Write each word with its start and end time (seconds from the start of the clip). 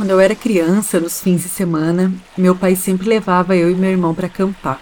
Quando 0.00 0.12
eu 0.12 0.20
era 0.20 0.34
criança, 0.34 0.98
nos 0.98 1.20
fins 1.20 1.42
de 1.42 1.50
semana, 1.50 2.10
meu 2.34 2.56
pai 2.56 2.74
sempre 2.74 3.06
levava 3.06 3.54
eu 3.54 3.70
e 3.70 3.74
meu 3.74 3.90
irmão 3.90 4.14
para 4.14 4.28
acampar. 4.28 4.80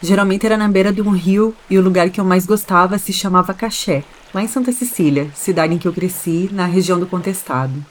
Geralmente 0.00 0.46
era 0.46 0.56
na 0.56 0.66
beira 0.66 0.90
de 0.90 1.02
um 1.02 1.10
rio 1.10 1.54
e 1.68 1.76
o 1.76 1.82
lugar 1.82 2.08
que 2.08 2.18
eu 2.18 2.24
mais 2.24 2.46
gostava 2.46 2.96
se 2.96 3.12
chamava 3.12 3.52
Caché, 3.52 4.02
lá 4.32 4.42
em 4.42 4.48
Santa 4.48 4.72
Cecília, 4.72 5.30
cidade 5.34 5.74
em 5.74 5.78
que 5.78 5.86
eu 5.86 5.92
cresci, 5.92 6.48
na 6.50 6.64
região 6.64 6.98
do 6.98 7.06
Contestado. 7.06 7.84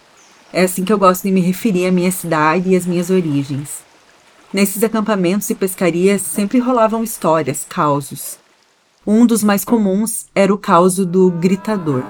É 0.51 0.63
assim 0.63 0.83
que 0.83 0.91
eu 0.91 0.97
gosto 0.97 1.21
de 1.21 1.31
me 1.31 1.39
referir 1.39 1.85
à 1.85 1.91
minha 1.91 2.11
cidade 2.11 2.71
e 2.71 2.75
às 2.75 2.87
minhas 2.87 3.11
origens. 3.11 3.83
Nesses 4.51 4.81
acampamentos 4.81 5.47
e 5.51 5.53
pescarias 5.53 6.23
sempre 6.23 6.57
rolavam 6.57 7.03
histórias, 7.03 7.63
causos. 7.69 8.39
Um 9.05 9.23
dos 9.23 9.43
mais 9.43 9.63
comuns 9.63 10.25
era 10.33 10.51
o 10.51 10.57
causo 10.57 11.05
do 11.05 11.29
gritador. 11.29 12.03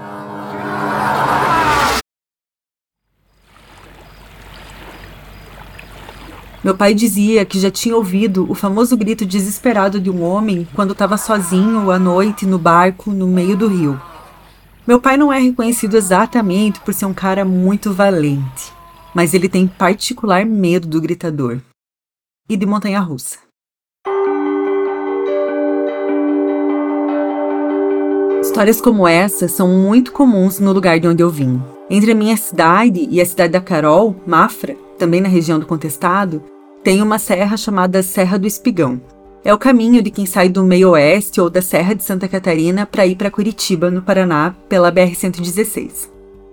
Meu 6.66 6.76
pai 6.76 6.96
dizia 6.96 7.46
que 7.46 7.60
já 7.60 7.70
tinha 7.70 7.96
ouvido 7.96 8.50
o 8.50 8.56
famoso 8.56 8.98
grito 8.98 9.24
desesperado 9.24 10.00
de 10.00 10.10
um 10.10 10.24
homem 10.24 10.68
quando 10.74 10.94
estava 10.94 11.16
sozinho 11.16 11.92
à 11.92 12.00
noite 12.00 12.44
no 12.44 12.58
barco 12.58 13.12
no 13.12 13.28
meio 13.28 13.56
do 13.56 13.68
rio. 13.68 14.02
Meu 14.88 15.00
pai 15.00 15.16
não 15.16 15.32
é 15.32 15.38
reconhecido 15.38 15.96
exatamente 15.96 16.80
por 16.80 16.92
ser 16.92 17.06
um 17.06 17.14
cara 17.14 17.46
muito 17.46 17.94
valente, 17.94 18.74
mas 19.14 19.36
ele 19.36 19.48
tem 19.48 19.68
particular 19.68 20.44
medo 20.44 20.88
do 20.88 21.00
gritador 21.00 21.60
e 22.50 22.58
de 22.58 22.66
montanha-russa. 22.66 23.38
Histórias 28.42 28.82
como 28.82 29.08
essa 29.08 29.48
são 29.48 29.68
muito 29.68 30.12
comuns 30.12 30.60
no 30.60 30.74
lugar 30.74 31.00
de 31.00 31.08
onde 31.08 31.22
eu 31.22 31.30
vim. 31.30 31.62
Entre 31.92 32.12
a 32.12 32.16
minha 32.16 32.36
cidade 32.36 33.08
e 33.12 33.22
a 33.22 33.26
cidade 33.26 33.54
da 33.54 33.62
Carol, 33.62 34.16
Mafra, 34.26 34.76
também 34.98 35.22
na 35.22 35.30
região 35.30 35.60
do 35.60 35.68
Contestado, 35.68 36.42
tem 36.86 37.02
uma 37.02 37.18
serra 37.18 37.58
chamada 37.58 38.04
Serra 38.04 38.38
do 38.38 38.46
Espigão. 38.46 39.02
É 39.44 39.52
o 39.52 39.58
caminho 39.58 40.04
de 40.04 40.12
quem 40.12 40.28
sai 40.28 40.48
do 40.48 40.64
meio 40.64 40.92
oeste 40.92 41.42
ou 41.42 41.50
da 41.50 41.60
Serra 41.60 41.96
de 41.96 42.04
Santa 42.04 42.28
Catarina 42.28 42.86
para 42.86 43.08
ir 43.08 43.16
para 43.16 43.32
Curitiba, 43.32 43.90
no 43.90 44.04
Paraná, 44.04 44.54
pela 44.70 44.92
BR-116. 44.92 46.12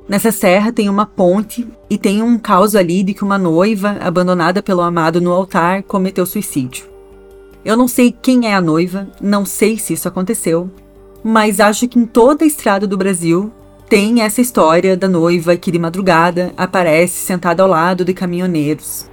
Nessa 0.08 0.32
serra 0.32 0.72
tem 0.72 0.88
uma 0.88 1.04
ponte 1.04 1.68
e 1.90 1.98
tem 1.98 2.22
um 2.22 2.38
caos 2.38 2.74
ali 2.74 3.02
de 3.02 3.12
que 3.12 3.22
uma 3.22 3.36
noiva, 3.36 3.98
abandonada 4.00 4.62
pelo 4.62 4.80
amado 4.80 5.20
no 5.20 5.32
altar, 5.32 5.82
cometeu 5.82 6.24
suicídio. 6.24 6.86
Eu 7.62 7.76
não 7.76 7.86
sei 7.86 8.10
quem 8.10 8.50
é 8.50 8.54
a 8.54 8.60
noiva, 8.60 9.08
não 9.20 9.44
sei 9.44 9.76
se 9.76 9.92
isso 9.92 10.08
aconteceu, 10.08 10.70
mas 11.22 11.60
acho 11.60 11.86
que 11.86 11.98
em 11.98 12.06
toda 12.06 12.42
a 12.42 12.48
estrada 12.48 12.86
do 12.86 12.96
Brasil 12.96 13.52
tem 13.86 14.22
essa 14.22 14.40
história 14.40 14.96
da 14.96 15.08
noiva 15.08 15.56
que 15.56 15.70
de 15.70 15.78
madrugada 15.78 16.54
aparece 16.56 17.20
sentada 17.26 17.62
ao 17.62 17.68
lado 17.68 18.02
de 18.02 18.14
caminhoneiros. 18.14 19.11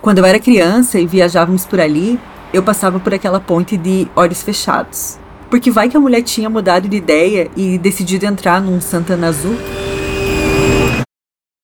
Quando 0.00 0.18
eu 0.18 0.24
era 0.24 0.38
criança 0.38 0.98
e 0.98 1.06
viajávamos 1.06 1.66
por 1.66 1.80
ali, 1.80 2.18
eu 2.52 2.62
passava 2.62 3.00
por 3.00 3.12
aquela 3.12 3.40
ponte 3.40 3.76
de 3.76 4.06
olhos 4.14 4.42
fechados. 4.42 5.18
Porque 5.50 5.70
vai 5.70 5.88
que 5.88 5.96
a 5.96 6.00
mulher 6.00 6.22
tinha 6.22 6.48
mudado 6.48 6.88
de 6.88 6.96
ideia 6.96 7.50
e 7.56 7.78
decidido 7.78 8.24
entrar 8.24 8.60
num 8.60 8.80
Santana 8.80 9.28
Azul? 9.28 9.56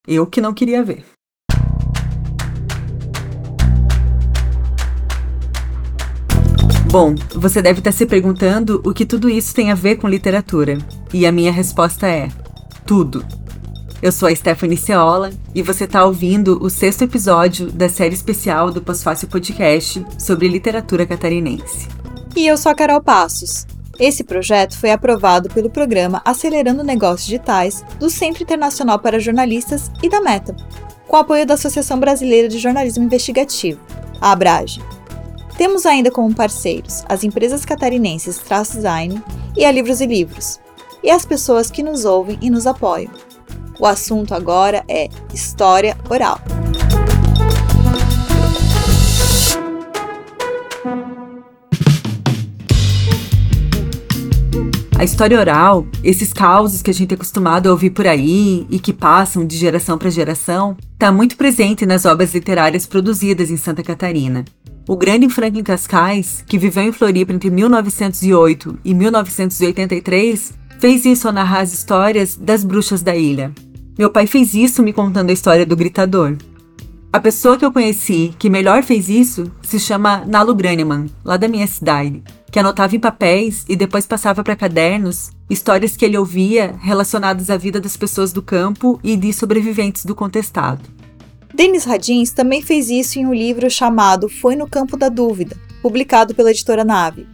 Eu 0.07 0.27
que 0.27 0.41
não 0.41 0.53
queria 0.53 0.83
ver. 0.83 1.05
Bom, 6.91 7.15
você 7.35 7.61
deve 7.61 7.81
estar 7.81 7.93
se 7.93 8.07
perguntando 8.07 8.81
o 8.85 8.93
que 8.93 9.07
tudo 9.07 9.29
isso 9.29 9.55
tem 9.55 9.71
a 9.71 9.75
ver 9.75 9.97
com 9.97 10.09
literatura. 10.09 10.79
E 11.13 11.27
a 11.27 11.33
minha 11.33 11.51
resposta 11.53 12.07
é: 12.07 12.29
tudo. 12.87 13.25
Eu 14.05 14.13
sou 14.13 14.29
a 14.29 14.37
Stephanie 14.37 14.77
Ceola 14.77 15.31
e 15.55 15.63
você 15.63 15.85
está 15.85 16.05
ouvindo 16.05 16.63
o 16.63 16.69
sexto 16.69 17.05
episódio 17.05 17.73
da 17.73 17.89
série 17.89 18.13
especial 18.13 18.71
do 18.71 18.83
Pós-Fácil 18.83 19.29
Podcast 19.29 20.05
sobre 20.19 20.47
literatura 20.47 21.07
catarinense. 21.07 21.89
E 22.37 22.47
eu 22.47 22.59
sou 22.59 22.71
a 22.71 22.75
Carol 22.75 23.03
Passos. 23.03 23.67
Esse 23.99 24.23
projeto 24.23 24.77
foi 24.79 24.91
aprovado 24.91 25.49
pelo 25.49 25.71
programa 25.71 26.21
Acelerando 26.23 26.85
Negócios 26.85 27.25
Digitais 27.25 27.83
do 27.99 28.11
Centro 28.11 28.43
Internacional 28.43 28.99
para 28.99 29.19
Jornalistas 29.19 29.91
e 30.03 30.11
da 30.11 30.21
Meta, 30.21 30.55
com 31.09 31.17
apoio 31.17 31.47
da 31.47 31.55
Associação 31.55 31.99
Brasileira 31.99 32.47
de 32.47 32.59
Jornalismo 32.59 33.05
Investigativo, 33.05 33.81
a 34.21 34.33
Abrage. 34.33 34.83
Temos 35.57 35.87
ainda 35.87 36.11
como 36.11 36.35
parceiros 36.35 37.03
as 37.09 37.25
empresas 37.25 37.65
catarinenses 37.65 38.37
Traço 38.37 38.75
Design 38.75 39.25
e 39.57 39.65
a 39.65 39.73
Livros 39.73 40.03
e 40.03 40.07
Livros, 40.07 40.61
e 41.03 41.11
as 41.11 41.25
pessoas 41.25 41.71
que 41.71 41.83
nos 41.83 42.05
ouvem 42.05 42.39
e 42.43 42.51
nos 42.51 42.67
apoiam. 42.67 43.11
O 43.85 43.87
assunto 43.87 44.33
agora 44.33 44.83
é 44.89 45.11
história 45.35 45.95
oral. 46.09 46.41
A 54.99 55.05
história 55.05 55.39
oral, 55.39 55.87
esses 56.03 56.33
causos 56.33 56.81
que 56.81 56.91
a 56.91 56.95
gente 56.95 57.13
é 57.13 57.15
acostumado 57.15 57.69
a 57.69 57.73
ouvir 57.73 57.91
por 57.91 58.07
aí 58.07 58.67
e 58.71 58.79
que 58.79 58.91
passam 58.91 59.47
de 59.47 59.55
geração 59.55 59.99
para 59.99 60.09
geração, 60.09 60.79
está 60.95 61.13
muito 61.13 61.37
presente 61.37 61.85
nas 61.85 62.07
obras 62.07 62.33
literárias 62.33 62.87
produzidas 62.87 63.51
em 63.51 63.59
Santa 63.59 63.83
Catarina. 63.83 64.47
O 64.89 64.97
grande 64.97 65.29
Franklin 65.29 65.63
Cascais, 65.63 66.43
que 66.47 66.57
viveu 66.57 66.85
em 66.85 66.93
Floripa 66.93 67.35
entre 67.35 67.51
1908 67.51 68.79
e 68.83 68.95
1983, 68.95 70.55
fez 70.79 71.05
isso 71.05 71.29
ao 71.29 71.35
narrar 71.35 71.61
as 71.61 71.75
histórias 71.75 72.35
das 72.35 72.65
bruxas 72.65 73.03
da 73.03 73.15
ilha. 73.15 73.53
Meu 73.97 74.11
pai 74.11 74.27
fez 74.27 74.55
isso 74.55 74.83
me 74.83 74.93
contando 74.93 75.31
a 75.31 75.33
história 75.33 75.65
do 75.65 75.77
gritador. 75.77 76.37
A 77.13 77.21
pessoa 77.21 77.57
que 77.57 77.65
eu 77.65 77.71
conheci 77.71 78.35
que 78.37 78.51
melhor 78.51 78.83
fez 78.83 79.09
isso 79.09 79.49
se 79.63 79.79
chama 79.79 80.25
Nalu 80.27 80.53
Graneman, 80.53 81.07
lá 81.25 81.37
da 81.37 81.47
minha 81.47 81.67
cidade, 81.69 82.21
que 82.51 82.59
anotava 82.59 82.97
em 82.97 82.99
papéis 82.99 83.65
e 83.69 83.77
depois 83.77 84.05
passava 84.05 84.43
para 84.43 84.57
cadernos 84.57 85.31
histórias 85.49 85.97
que 85.97 86.05
ele 86.05 86.19
ouvia 86.19 86.75
relacionadas 86.81 87.51
à 87.51 87.57
vida 87.57 87.81
das 87.81 87.97
pessoas 87.97 88.33
do 88.33 88.43
campo 88.43 88.99
e 89.05 89.17
de 89.17 89.33
sobreviventes 89.33 90.05
do 90.05 90.15
contestado. 90.15 90.83
Denis 91.55 91.85
Radins 91.85 92.33
também 92.33 92.63
fez 92.63 92.91
isso 92.91 93.21
em 93.21 93.27
um 93.27 93.33
livro 93.33 93.71
chamado 93.71 94.29
Foi 94.29 94.57
no 94.57 94.69
Campo 94.69 94.97
da 94.97 95.09
Dúvida, 95.09 95.57
publicado 95.81 96.35
pela 96.35 96.51
editora 96.51 96.83
Nave. 96.83 97.29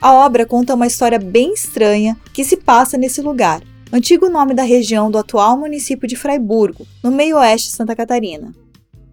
A 0.00 0.12
obra 0.12 0.46
conta 0.46 0.74
uma 0.74 0.86
história 0.86 1.18
bem 1.18 1.52
estranha 1.52 2.16
que 2.32 2.44
se 2.44 2.58
passa 2.58 2.96
nesse 2.96 3.20
lugar, 3.20 3.60
antigo 3.92 4.28
nome 4.28 4.54
da 4.54 4.62
região 4.62 5.10
do 5.10 5.18
atual 5.18 5.56
município 5.56 6.08
de 6.08 6.16
Fraiburgo, 6.16 6.86
no 7.02 7.10
meio-oeste 7.10 7.68
de 7.68 7.76
Santa 7.76 7.94
Catarina. 7.94 8.52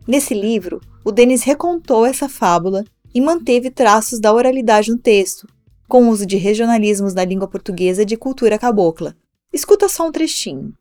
Nesse 0.08 0.34
livro, 0.34 0.82
o 1.06 1.12
Denis 1.12 1.44
recontou 1.44 2.06
essa 2.06 2.28
fábula 2.28 2.84
e 3.14 3.22
manteve 3.22 3.70
traços 3.70 4.20
da 4.20 4.34
oralidade 4.34 4.92
no 4.92 4.98
texto, 4.98 5.48
com 5.88 6.10
uso 6.10 6.26
de 6.26 6.38
regionalismos 6.38 7.14
da 7.14 7.24
língua 7.24 7.48
portuguesa 7.48 8.06
de 8.06 8.18
cultura 8.18 8.58
cabocla. 8.58 9.16
Escuta 9.52 9.88
só 9.88 10.08
um 10.08 10.12
trechinho. 10.12 10.74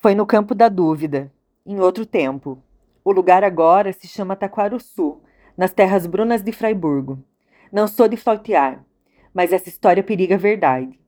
Foi 0.00 0.14
no 0.14 0.24
campo 0.24 0.54
da 0.54 0.68
dúvida, 0.68 1.30
em 1.66 1.78
outro 1.78 2.06
tempo. 2.06 2.58
O 3.04 3.12
lugar 3.12 3.44
agora 3.44 3.92
se 3.92 4.08
chama 4.08 4.34
Taquaruçu, 4.34 5.18
nas 5.56 5.72
terras 5.72 6.06
brunas 6.06 6.42
de 6.42 6.52
Fraiburgo. 6.52 7.22
Não 7.70 7.86
sou 7.86 8.08
de 8.08 8.16
flautear, 8.16 8.82
mas 9.34 9.52
essa 9.52 9.68
história 9.68 10.02
periga 10.02 10.36
a 10.36 10.38
verdade. 10.38 10.98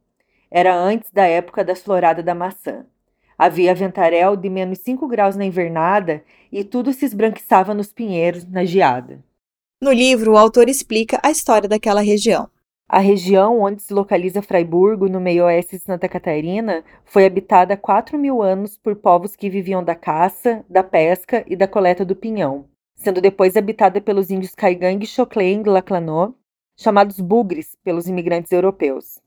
Era 0.55 0.77
antes 0.77 1.11
da 1.11 1.27
época 1.27 1.65
da 1.65 1.75
florada 1.75 2.23
da 2.23 2.35
maçã. 2.35 2.85
Havia 3.39 3.75
ventarel 3.75 4.37
de 4.37 4.51
menos 4.51 4.81
5 4.81 5.09
graus 5.09 5.35
na 5.35 5.47
invernada 5.47 6.23
e 6.53 6.63
tudo 6.63 6.93
se 6.93 7.07
esbranquiçava 7.07 7.73
nos 7.73 7.91
pinheiros 7.91 8.45
na 8.47 8.63
geada. 8.63 9.25
No 9.81 9.91
livro, 9.91 10.33
o 10.33 10.37
autor 10.37 10.69
explica 10.69 11.19
a 11.23 11.31
história 11.31 11.67
daquela 11.67 12.03
região. 12.03 12.51
A 12.87 12.99
região 12.99 13.63
onde 13.63 13.81
se 13.81 13.95
localiza 13.95 14.43
Fraiburgo, 14.43 15.09
no 15.09 15.19
meio-oeste 15.19 15.79
de 15.79 15.85
Santa 15.85 16.07
Catarina, 16.07 16.84
foi 17.03 17.25
habitada 17.25 17.73
há 17.73 17.77
4 17.79 18.19
mil 18.19 18.43
anos 18.43 18.77
por 18.77 18.95
povos 18.95 19.34
que 19.34 19.48
viviam 19.48 19.83
da 19.83 19.95
caça, 19.95 20.63
da 20.69 20.84
pesca 20.84 21.43
e 21.47 21.57
da 21.57 21.66
coleta 21.66 22.05
do 22.05 22.15
pinhão, 22.15 22.66
sendo 22.95 23.22
depois 23.22 23.57
habitada 23.57 24.03
pelos 24.03 24.31
índios 24.31 24.55
Caigangue 24.55 25.05
e 25.05 25.09
Choclen 25.09 25.63
de 25.63 25.71
Laclanô, 25.71 26.34
chamados 26.77 27.19
bugres 27.19 27.75
pelos 27.83 28.07
imigrantes 28.07 28.53
europeus. 28.53 29.19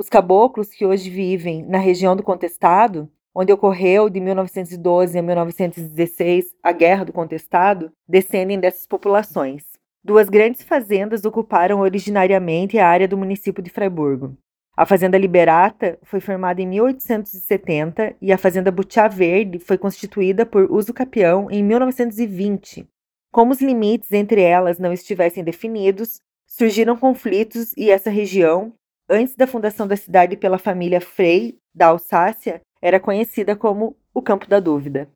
Os 0.00 0.08
caboclos 0.08 0.70
que 0.70 0.86
hoje 0.86 1.10
vivem 1.10 1.62
na 1.62 1.76
região 1.76 2.16
do 2.16 2.22
Contestado, 2.22 3.06
onde 3.34 3.52
ocorreu 3.52 4.08
de 4.08 4.18
1912 4.18 5.18
a 5.18 5.22
1916 5.22 6.54
a 6.62 6.72
Guerra 6.72 7.04
do 7.04 7.12
Contestado, 7.12 7.92
descendem 8.08 8.58
dessas 8.58 8.86
populações. 8.86 9.62
Duas 10.02 10.30
grandes 10.30 10.62
fazendas 10.62 11.26
ocuparam 11.26 11.80
originariamente 11.80 12.78
a 12.78 12.88
área 12.88 13.06
do 13.06 13.18
município 13.18 13.62
de 13.62 13.68
Freiburgo. 13.68 14.34
A 14.74 14.86
Fazenda 14.86 15.18
Liberata 15.18 15.98
foi 16.02 16.18
formada 16.18 16.62
em 16.62 16.66
1870 16.66 18.16
e 18.22 18.32
a 18.32 18.38
Fazenda 18.38 18.70
Butiá 18.70 19.06
Verde 19.06 19.58
foi 19.58 19.76
constituída 19.76 20.46
por 20.46 20.72
uso 20.72 20.94
capião 20.94 21.50
em 21.50 21.62
1920. 21.62 22.88
Como 23.30 23.52
os 23.52 23.60
limites 23.60 24.10
entre 24.12 24.40
elas 24.40 24.78
não 24.78 24.94
estivessem 24.94 25.44
definidos, 25.44 26.22
surgiram 26.46 26.96
conflitos 26.96 27.74
e 27.76 27.90
essa 27.90 28.08
região, 28.08 28.72
antes 29.10 29.34
da 29.34 29.46
fundação 29.46 29.88
da 29.88 29.96
cidade 29.96 30.36
pela 30.36 30.56
família 30.56 31.00
Frey 31.00 31.58
da 31.74 31.88
Alsácia, 31.88 32.60
era 32.80 33.00
conhecida 33.00 33.56
como 33.56 33.96
o 34.14 34.22
Campo 34.22 34.48
da 34.48 34.60
Dúvida. 34.60 35.08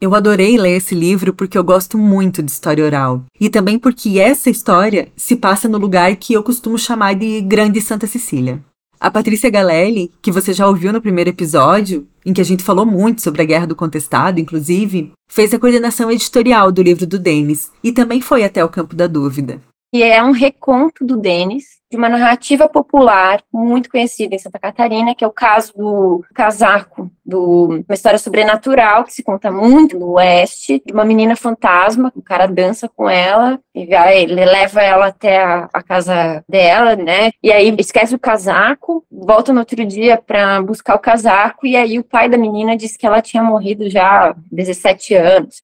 Eu 0.00 0.14
adorei 0.14 0.56
ler 0.56 0.76
esse 0.76 0.94
livro 0.94 1.32
porque 1.32 1.56
eu 1.56 1.62
gosto 1.62 1.96
muito 1.96 2.42
de 2.42 2.50
história 2.50 2.84
oral. 2.84 3.24
E 3.38 3.50
também 3.50 3.78
porque 3.78 4.18
essa 4.18 4.50
história 4.50 5.08
se 5.14 5.36
passa 5.36 5.68
no 5.68 5.78
lugar 5.78 6.16
que 6.16 6.32
eu 6.32 6.42
costumo 6.42 6.78
chamar 6.78 7.14
de 7.14 7.40
Grande 7.42 7.80
Santa 7.80 8.06
Cecília. 8.06 8.64
A 8.98 9.10
Patrícia 9.10 9.48
Galelli, 9.48 10.10
que 10.20 10.32
você 10.32 10.52
já 10.52 10.66
ouviu 10.66 10.92
no 10.92 11.00
primeiro 11.00 11.30
episódio, 11.30 12.06
em 12.24 12.32
que 12.32 12.40
a 12.40 12.44
gente 12.44 12.62
falou 12.62 12.84
muito 12.84 13.22
sobre 13.22 13.40
a 13.40 13.44
Guerra 13.44 13.66
do 13.66 13.76
Contestado, 13.76 14.40
inclusive, 14.40 15.12
fez 15.30 15.54
a 15.54 15.58
coordenação 15.58 16.10
editorial 16.10 16.72
do 16.72 16.82
livro 16.82 17.06
do 17.06 17.18
Denis 17.18 17.70
e 17.82 17.92
também 17.92 18.20
foi 18.20 18.42
até 18.44 18.64
o 18.64 18.68
Campo 18.68 18.94
da 18.94 19.06
Dúvida. 19.06 19.60
E 19.92 20.02
é 20.02 20.22
um 20.22 20.30
reconto 20.30 21.04
do 21.04 21.16
Denis 21.16 21.80
de 21.90 21.96
uma 21.96 22.08
narrativa 22.08 22.68
popular 22.68 23.42
muito 23.52 23.90
conhecida 23.90 24.36
em 24.36 24.38
Santa 24.38 24.60
Catarina, 24.60 25.12
que 25.12 25.24
é 25.24 25.26
o 25.26 25.32
caso 25.32 25.72
do 25.76 26.24
casaco, 26.32 27.10
do, 27.26 27.82
uma 27.88 27.94
história 27.94 28.18
sobrenatural 28.18 29.02
que 29.02 29.12
se 29.12 29.24
conta 29.24 29.50
muito 29.50 29.98
no 29.98 30.12
oeste, 30.12 30.80
de 30.86 30.92
uma 30.92 31.04
menina 31.04 31.34
fantasma, 31.34 32.12
o 32.14 32.22
cara 32.22 32.46
dança 32.46 32.88
com 32.88 33.10
ela, 33.10 33.58
e 33.74 33.86
vai, 33.86 34.22
ele 34.22 34.44
leva 34.44 34.80
ela 34.80 35.06
até 35.06 35.42
a, 35.42 35.68
a 35.72 35.82
casa 35.82 36.44
dela, 36.48 36.94
né? 36.94 37.32
E 37.42 37.50
aí 37.50 37.74
esquece 37.76 38.14
o 38.14 38.20
casaco, 38.20 39.04
volta 39.10 39.52
no 39.52 39.58
outro 39.58 39.84
dia 39.84 40.16
para 40.16 40.62
buscar 40.62 40.94
o 40.94 41.00
casaco, 41.00 41.66
e 41.66 41.76
aí 41.76 41.98
o 41.98 42.04
pai 42.04 42.28
da 42.28 42.38
menina 42.38 42.76
diz 42.76 42.96
que 42.96 43.06
ela 43.06 43.20
tinha 43.20 43.42
morrido 43.42 43.90
já 43.90 44.28
há 44.28 44.36
17 44.52 45.14
anos. 45.16 45.56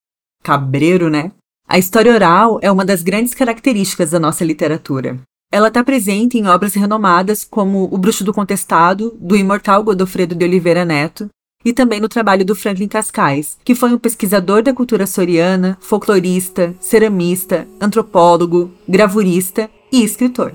Cabreiro, 0.42 1.08
né? 1.08 1.30
A 1.68 1.78
história 1.78 2.14
oral 2.14 2.60
é 2.62 2.70
uma 2.70 2.84
das 2.84 3.02
grandes 3.02 3.34
características 3.34 4.12
da 4.12 4.20
nossa 4.20 4.44
literatura. 4.44 5.18
Ela 5.52 5.66
está 5.66 5.82
presente 5.82 6.38
em 6.38 6.46
obras 6.46 6.74
renomadas 6.74 7.44
como 7.44 7.88
O 7.90 7.98
Bruxo 7.98 8.22
do 8.22 8.32
Contestado, 8.32 9.16
do 9.18 9.36
imortal 9.36 9.82
Godofredo 9.82 10.36
de 10.36 10.44
Oliveira 10.44 10.84
Neto, 10.84 11.28
e 11.64 11.72
também 11.72 11.98
no 11.98 12.08
trabalho 12.08 12.44
do 12.44 12.54
Franklin 12.54 12.86
Cascais, 12.86 13.58
que 13.64 13.74
foi 13.74 13.92
um 13.92 13.98
pesquisador 13.98 14.62
da 14.62 14.72
cultura 14.72 15.08
soriana, 15.08 15.76
folclorista, 15.80 16.72
ceramista, 16.78 17.66
antropólogo, 17.80 18.70
gravurista 18.88 19.68
e 19.90 20.04
escritor. 20.04 20.54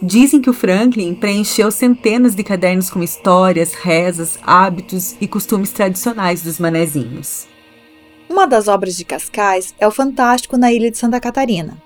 Dizem 0.00 0.40
que 0.40 0.50
o 0.50 0.54
Franklin 0.54 1.12
preencheu 1.16 1.72
centenas 1.72 2.36
de 2.36 2.44
cadernos 2.44 2.88
com 2.88 3.02
histórias, 3.02 3.74
rezas, 3.74 4.38
hábitos 4.42 5.16
e 5.20 5.26
costumes 5.26 5.72
tradicionais 5.72 6.40
dos 6.42 6.60
manezinhos. 6.60 7.52
Uma 8.34 8.48
das 8.48 8.66
obras 8.66 8.96
de 8.96 9.04
Cascais 9.04 9.72
é 9.78 9.86
o 9.86 9.92
Fantástico 9.92 10.56
na 10.56 10.72
Ilha 10.72 10.90
de 10.90 10.98
Santa 10.98 11.20
Catarina, 11.20 11.80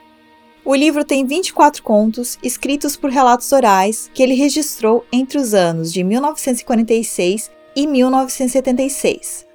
o 0.64 0.74
livro 0.74 1.04
tem 1.04 1.26
24 1.26 1.82
contos 1.82 2.38
escritos 2.42 2.96
por 2.96 3.10
relatos 3.10 3.52
orais 3.52 4.10
que 4.14 4.22
ele 4.22 4.32
registrou 4.32 5.04
entre 5.12 5.36
os 5.36 5.52
anos 5.52 5.92
de 5.92 6.02
1946 6.02 7.50
e 7.76 7.86
1976. 7.86 9.46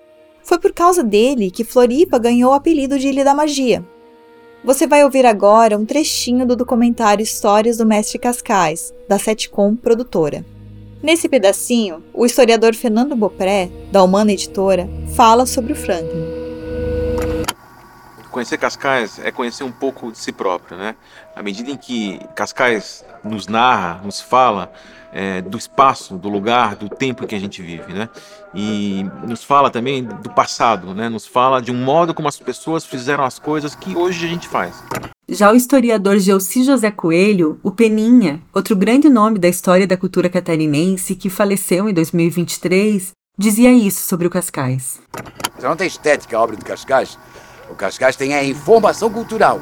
Foi 0.44 0.60
por 0.60 0.72
causa 0.72 1.04
dele 1.04 1.50
que 1.50 1.64
Floripa 1.64 2.20
ganhou 2.20 2.52
o 2.52 2.56
apelido 2.56 3.00
de 3.00 3.08
Ilha 3.08 3.24
da 3.24 3.34
Magia. 3.34 3.84
Você 4.64 4.86
vai 4.86 5.04
ouvir 5.04 5.26
agora 5.26 5.80
um 5.80 5.86
trechinho 5.86 6.46
do 6.46 6.56
documentário 6.56 7.24
Histórias 7.24 7.78
do 7.78 7.88
Mestre 7.88 8.20
Cascais, 8.20 8.94
da 9.10 9.18
Setcom 9.18 9.76
Produtora. 9.76 10.46
Nesse 11.02 11.28
pedacinho, 11.28 12.04
o 12.14 12.24
historiador 12.24 12.76
Fernando 12.76 13.16
Bopré, 13.16 13.72
da 13.92 14.04
Humana 14.04 14.32
Editora, 14.32 14.88
fala 15.16 15.48
sobre 15.48 15.74
o 15.74 15.76
Franklin. 15.76 16.33
Conhecer 18.34 18.58
Cascais 18.58 19.20
é 19.20 19.32
conhecer 19.32 19.64
um 19.64 19.72
pouco 19.72 20.12
de 20.12 20.18
si 20.18 20.32
próprio, 20.32 20.76
né? 20.76 20.96
À 21.36 21.44
medida 21.44 21.70
em 21.70 21.78
que 21.78 22.20
Cascais 22.36 23.06
nos 23.24 23.46
narra, 23.46 24.02
nos 24.04 24.20
fala 24.20 24.74
é, 25.14 25.40
do 25.44 25.56
espaço, 25.56 26.16
do 26.18 26.30
lugar, 26.30 26.76
do 26.76 26.90
tempo 26.90 27.24
em 27.24 27.28
que 27.28 27.36
a 27.36 27.40
gente 27.40 27.62
vive, 27.62 27.94
né? 27.94 28.10
E 28.52 29.06
nos 29.28 29.44
fala 29.44 29.70
também 29.70 30.04
do 30.04 30.32
passado, 30.32 30.96
né? 30.96 31.10
Nos 31.10 31.28
fala 31.28 31.62
de 31.62 31.72
um 31.72 31.76
modo 31.76 32.12
como 32.12 32.28
as 32.28 32.40
pessoas 32.40 32.84
fizeram 32.84 33.24
as 33.24 33.38
coisas 33.38 33.76
que 33.76 33.96
hoje 33.96 34.26
a 34.26 34.30
gente 34.30 34.48
faz. 34.48 34.84
Já 35.30 35.52
o 35.52 35.56
historiador 35.56 36.18
Gelsi 36.18 36.64
José 36.64 36.90
Coelho, 36.90 37.60
o 37.62 37.70
Peninha, 37.70 38.42
outro 38.52 38.76
grande 38.76 39.10
nome 39.10 39.38
da 39.38 39.48
história 39.48 39.86
da 39.86 39.96
cultura 39.96 40.28
catarinense 40.28 41.14
que 41.14 41.30
faleceu 41.30 41.88
em 41.88 41.94
2023, 41.94 43.12
dizia 43.38 43.72
isso 43.72 44.02
sobre 44.08 44.26
o 44.26 44.30
Cascais. 44.32 45.00
Não 45.62 45.76
tem 45.76 45.86
estética 45.86 46.36
a 46.36 46.42
obra 46.42 46.58
de 46.58 46.66
Cascais, 46.66 47.18
o 47.70 47.76
Cascais 47.76 48.16
tem 48.16 48.34
a 48.34 48.44
informação 48.44 49.10
cultural. 49.10 49.60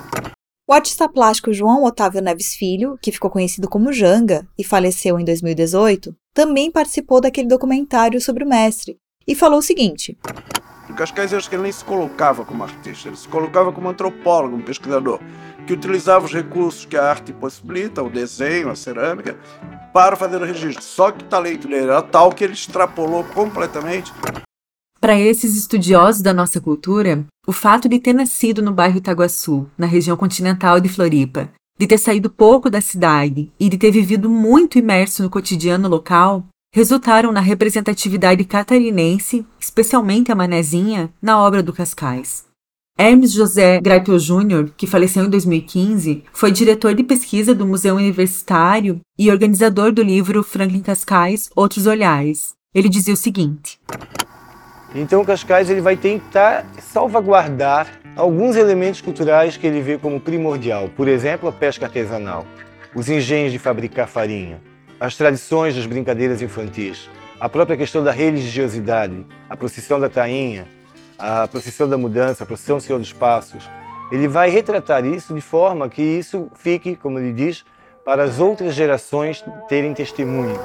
O 0.68 0.74
artista 0.74 1.10
plástico 1.10 1.54
João 1.54 1.84
Otávio 1.84 2.22
Neves 2.22 2.54
Filho, 2.56 2.98
que 3.02 3.12
ficou 3.12 3.30
conhecido 3.30 3.68
como 3.68 3.92
Janga 3.92 4.48
e 4.58 4.64
faleceu 4.64 5.20
em 5.20 5.26
2018, 5.26 6.16
também 6.34 6.72
participou 6.72 7.20
daquele 7.20 7.48
documentário 7.48 8.22
sobre 8.22 8.44
o 8.44 8.48
mestre 8.48 8.98
e 9.28 9.36
falou 9.36 9.60
o 9.60 9.62
seguinte: 9.62 10.18
O 10.90 10.94
Cascais, 10.94 11.32
eu 11.32 11.38
acho 11.38 11.50
que 11.50 11.56
ele 11.56 11.64
nem 11.64 11.72
se 11.72 11.84
colocava 11.84 12.46
como 12.46 12.64
artista, 12.64 13.10
ele 13.10 13.18
se 13.18 13.28
colocava 13.28 13.74
como 13.74 13.90
antropólogo, 13.90 14.56
um 14.56 14.62
pesquisador, 14.62 15.20
que 15.68 15.74
utilizava 15.74 16.26
os 16.26 16.34
recursos 16.34 16.86
que 16.86 16.96
a 16.96 17.04
arte 17.04 17.34
possibilita, 17.34 18.02
o 18.02 18.10
desenho, 18.10 18.70
a 18.70 18.76
cerâmica, 18.76 19.38
para 19.94 20.16
fazer 20.16 20.42
o 20.42 20.46
registro. 20.46 20.84
Só 20.84 21.12
que 21.12 21.26
o 21.26 21.28
talento 21.28 21.68
dele 21.68 21.84
era 21.84 22.02
tal 22.02 22.32
que 22.32 22.44
ele 22.44 22.54
extrapolou 22.54 23.26
completamente 23.26 24.14
para 25.02 25.20
esses 25.20 25.58
estudiosos 25.58 26.22
da 26.22 26.32
nossa 26.32 26.62
cultura, 26.62 27.26
o 27.48 27.52
fato 27.52 27.90
de 27.90 27.98
ter 27.98 28.14
nascido 28.14 28.62
no 28.62 28.72
bairro 28.72 29.00
Itaguaçu, 29.00 29.68
na 29.76 29.88
região 29.88 30.16
continental 30.16 30.80
de 30.80 30.88
Floripa, 30.88 31.50
de 31.78 31.88
ter 31.88 31.98
saído 31.98 32.30
pouco 32.30 32.70
da 32.70 32.80
cidade 32.80 33.52
e 33.60 33.68
de 33.68 33.80
ter 33.80 33.90
vivido 33.90 34.30
muito 34.30 34.78
imerso 34.78 35.24
no 35.24 35.30
cotidiano 35.30 35.90
local, 35.90 36.46
resultaram 36.72 37.32
na 37.32 37.40
representatividade 37.40 38.46
catarinense, 38.46 39.44
especialmente 39.60 40.32
a 40.32 40.36
Manezinha, 40.36 41.12
na 41.20 41.42
obra 41.42 41.64
do 41.64 41.74
Cascais. 41.74 42.46
Hermes 42.96 43.32
José 43.32 43.82
Graipel 43.82 44.20
Júnior, 44.20 44.72
que 44.78 44.86
faleceu 44.86 45.26
em 45.26 45.30
2015, 45.30 46.24
foi 46.32 46.52
diretor 46.52 46.94
de 46.94 47.04
pesquisa 47.04 47.56
do 47.56 47.66
Museu 47.66 47.96
Universitário 47.96 49.00
e 49.18 49.32
organizador 49.32 49.92
do 49.92 50.04
livro 50.04 50.44
Franklin 50.44 50.82
Cascais 50.82 51.50
Outros 51.56 51.88
Olhares. 51.88 52.54
Ele 52.76 52.88
dizia 52.88 53.16
o 53.16 53.18
seguinte: 53.18 53.80
então 54.94 55.24
Cascais 55.24 55.70
ele 55.70 55.82
vai 55.82 55.96
tentar 55.96 56.66
salvaguardar 56.80 57.88
alguns 58.16 58.56
elementos 58.56 59.02
culturais 59.02 59.56
que 59.56 59.66
ele 59.66 59.82
vê 59.82 59.98
como 59.98 60.20
primordial, 60.20 60.90
por 60.90 61.08
exemplo, 61.08 61.48
a 61.48 61.52
pesca 61.52 61.86
artesanal, 61.86 62.46
os 62.94 63.10
engenhos 63.10 63.52
de 63.52 63.60
fabricar 63.60 64.08
farinha, 64.08 64.62
as 65.00 65.16
tradições 65.16 65.76
das 65.76 65.86
brincadeiras 65.86 66.42
infantis, 66.42 67.10
a 67.40 67.48
própria 67.48 67.78
questão 67.78 68.04
da 68.04 68.12
religiosidade, 68.12 69.26
a 69.50 69.56
procissão 69.56 70.00
da 70.00 70.10
tainha, 70.10 70.68
a 71.18 71.48
procissão 71.48 71.88
da 71.88 71.98
mudança, 71.98 72.44
a 72.44 72.48
procissão 72.48 72.78
do 72.78 72.84
Senhor 72.84 73.00
dos 73.00 73.14
Passos. 73.14 73.70
Ele 74.12 74.28
vai 74.28 74.50
retratar 74.50 75.06
isso 75.06 75.34
de 75.34 75.42
forma 75.42 75.88
que 75.88 76.02
isso 76.02 76.52
fique, 76.56 76.96
como 76.96 77.18
ele 77.18 77.32
diz, 77.32 77.64
para 78.04 78.24
as 78.24 78.40
outras 78.40 78.74
gerações 78.74 79.44
terem 79.70 79.94
testemunho. 79.94 80.60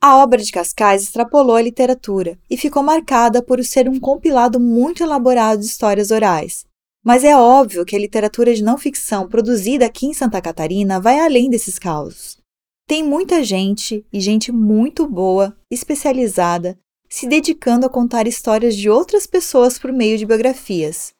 A 0.00 0.16
obra 0.22 0.40
de 0.40 0.52
Cascais 0.52 1.02
extrapolou 1.02 1.56
a 1.56 1.62
literatura 1.62 2.38
e 2.48 2.56
ficou 2.56 2.84
marcada 2.84 3.42
por 3.42 3.62
ser 3.64 3.88
um 3.88 3.98
compilado 3.98 4.60
muito 4.60 5.02
elaborado 5.02 5.58
de 5.58 5.66
histórias 5.66 6.12
orais. 6.12 6.64
Mas 7.04 7.24
é 7.24 7.36
óbvio 7.36 7.84
que 7.84 7.96
a 7.96 7.98
literatura 7.98 8.54
de 8.54 8.62
não 8.62 8.78
ficção 8.78 9.28
produzida 9.28 9.86
aqui 9.86 10.06
em 10.06 10.14
Santa 10.14 10.40
Catarina 10.40 11.00
vai 11.00 11.18
além 11.18 11.50
desses 11.50 11.80
causos. 11.80 12.38
Tem 12.86 13.02
muita 13.02 13.42
gente, 13.42 14.06
e 14.12 14.20
gente 14.20 14.52
muito 14.52 15.04
boa, 15.04 15.56
especializada, 15.68 16.78
se 17.08 17.26
dedicando 17.26 17.84
a 17.84 17.90
contar 17.90 18.28
histórias 18.28 18.76
de 18.76 18.88
outras 18.88 19.26
pessoas 19.26 19.80
por 19.80 19.92
meio 19.92 20.16
de 20.16 20.24
biografias. 20.24 21.10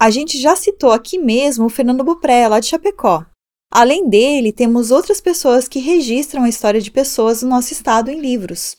A 0.00 0.10
gente 0.10 0.40
já 0.40 0.56
citou 0.56 0.90
aqui 0.90 1.18
mesmo 1.18 1.66
o 1.66 1.70
Fernando 1.70 2.02
Bupré, 2.02 2.48
lá 2.48 2.58
de 2.58 2.66
Chapecó, 2.66 3.24
Além 3.70 4.08
dele, 4.08 4.50
temos 4.50 4.90
outras 4.90 5.20
pessoas 5.20 5.68
que 5.68 5.78
registram 5.78 6.44
a 6.44 6.48
história 6.48 6.80
de 6.80 6.90
pessoas 6.90 7.42
do 7.42 7.48
nosso 7.48 7.72
estado 7.72 8.10
em 8.10 8.18
livros. 8.18 8.78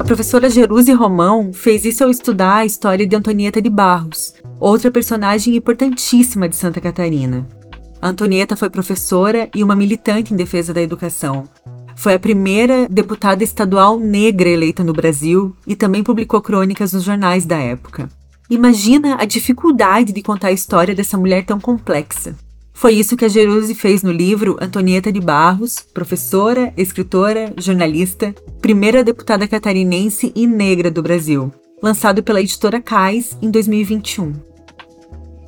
A 0.00 0.04
professora 0.04 0.48
Jeruse 0.48 0.92
Romão 0.92 1.52
fez 1.52 1.84
isso 1.84 2.02
ao 2.02 2.10
estudar 2.10 2.56
a 2.56 2.66
história 2.66 3.06
de 3.06 3.14
Antonieta 3.14 3.60
de 3.60 3.68
Barros, 3.68 4.34
outra 4.58 4.90
personagem 4.90 5.54
importantíssima 5.54 6.48
de 6.48 6.56
Santa 6.56 6.80
Catarina. 6.80 7.46
Antonieta 8.02 8.56
foi 8.56 8.70
professora 8.70 9.48
e 9.54 9.62
uma 9.62 9.76
militante 9.76 10.32
em 10.32 10.36
defesa 10.36 10.72
da 10.72 10.80
educação. 10.80 11.44
Foi 11.94 12.14
a 12.14 12.18
primeira 12.18 12.88
deputada 12.88 13.44
estadual 13.44 14.00
negra 14.00 14.48
eleita 14.48 14.82
no 14.82 14.94
Brasil 14.94 15.54
e 15.66 15.76
também 15.76 16.02
publicou 16.02 16.40
crônicas 16.40 16.94
nos 16.94 17.02
jornais 17.02 17.44
da 17.44 17.58
época. 17.58 18.08
Imagina 18.50 19.14
a 19.20 19.24
dificuldade 19.24 20.12
de 20.12 20.22
contar 20.22 20.48
a 20.48 20.52
história 20.52 20.92
dessa 20.92 21.16
mulher 21.16 21.46
tão 21.46 21.60
complexa. 21.60 22.34
Foi 22.72 22.94
isso 22.94 23.16
que 23.16 23.24
a 23.24 23.28
Jeruse 23.28 23.76
fez 23.76 24.02
no 24.02 24.10
livro 24.10 24.56
Antonieta 24.60 25.12
de 25.12 25.20
Barros, 25.20 25.78
professora, 25.94 26.74
escritora, 26.76 27.52
jornalista, 27.56 28.34
primeira 28.60 29.04
deputada 29.04 29.46
catarinense 29.46 30.32
e 30.34 30.48
negra 30.48 30.90
do 30.90 31.00
Brasil, 31.00 31.52
lançado 31.80 32.24
pela 32.24 32.40
editora 32.40 32.80
Cais 32.80 33.38
em 33.40 33.52
2021. 33.52 34.32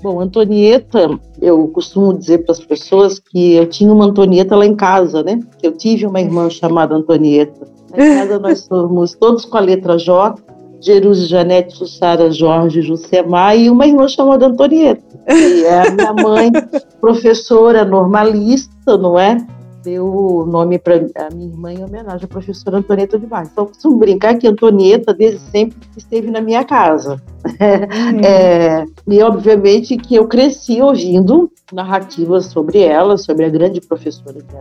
Bom, 0.01 0.21
Antonieta, 0.21 1.19
eu 1.41 1.67
costumo 1.69 2.17
dizer 2.17 2.45
para 2.45 2.53
as 2.53 2.61
pessoas 2.61 3.19
que 3.19 3.55
eu 3.55 3.69
tinha 3.69 3.93
uma 3.93 4.05
Antonieta 4.05 4.55
lá 4.55 4.65
em 4.65 4.77
casa, 4.77 5.25
né? 5.25 5.41
Eu 5.61 5.73
tive 5.73 6.07
uma 6.07 6.21
irmã 6.21 6.49
chamada 6.49 6.95
Antonieta. 6.95 7.67
Em 7.95 8.15
casa 8.15 8.39
nós 8.39 8.61
somos 8.69 9.15
todos 9.15 9.45
com 9.45 9.57
a 9.57 9.61
letra 9.61 9.99
J, 9.99 10.41
Jerusa, 10.83 11.27
Janete, 11.27 11.77
Sussara, 11.77 12.31
Jorge, 12.33 12.83
Jusemar 12.83 13.57
e 13.57 13.71
uma 13.71 13.87
irmã 13.87 14.09
chamada 14.09 14.47
Antonieta. 14.47 15.03
E 15.29 15.65
é 15.65 15.87
a 15.87 15.91
minha 15.93 16.13
mãe, 16.13 16.51
professora 17.01 17.85
normalista, 17.85 18.99
não 18.99 19.19
é? 19.19 19.37
Deu 19.85 20.07
o 20.07 20.47
nome 20.47 20.79
para 20.79 20.97
a 20.97 21.31
minha 21.33 21.49
irmã 21.49 21.73
em 21.73 21.85
homenagem 21.85 22.25
à 22.25 22.29
professora 22.29 22.79
Antonieta 22.79 23.19
de 23.19 23.27
Barros. 23.27 23.51
Então, 23.53 23.67
costumo 23.67 23.99
brincar 23.99 24.37
que 24.37 24.47
Antonieta, 24.47 25.15
desde 25.15 25.41
sempre, 25.51 25.77
esteve 25.97 26.31
na 26.31 26.41
minha 26.41 26.65
casa. 26.65 27.21
Uhum. 27.45 28.23
É, 28.25 28.85
e, 29.07 29.23
obviamente, 29.23 29.97
que 29.97 30.15
eu 30.15 30.27
cresci 30.27 30.81
ouvindo 30.81 31.51
narrativas 31.73 32.47
sobre 32.47 32.81
ela, 32.81 33.17
sobre 33.17 33.45
a 33.45 33.49
grande 33.49 33.81
professora 33.81 34.41
que 34.41 34.55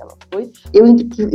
ela 0.00 0.14
foi. 0.32 0.50
Eu, 0.72 0.84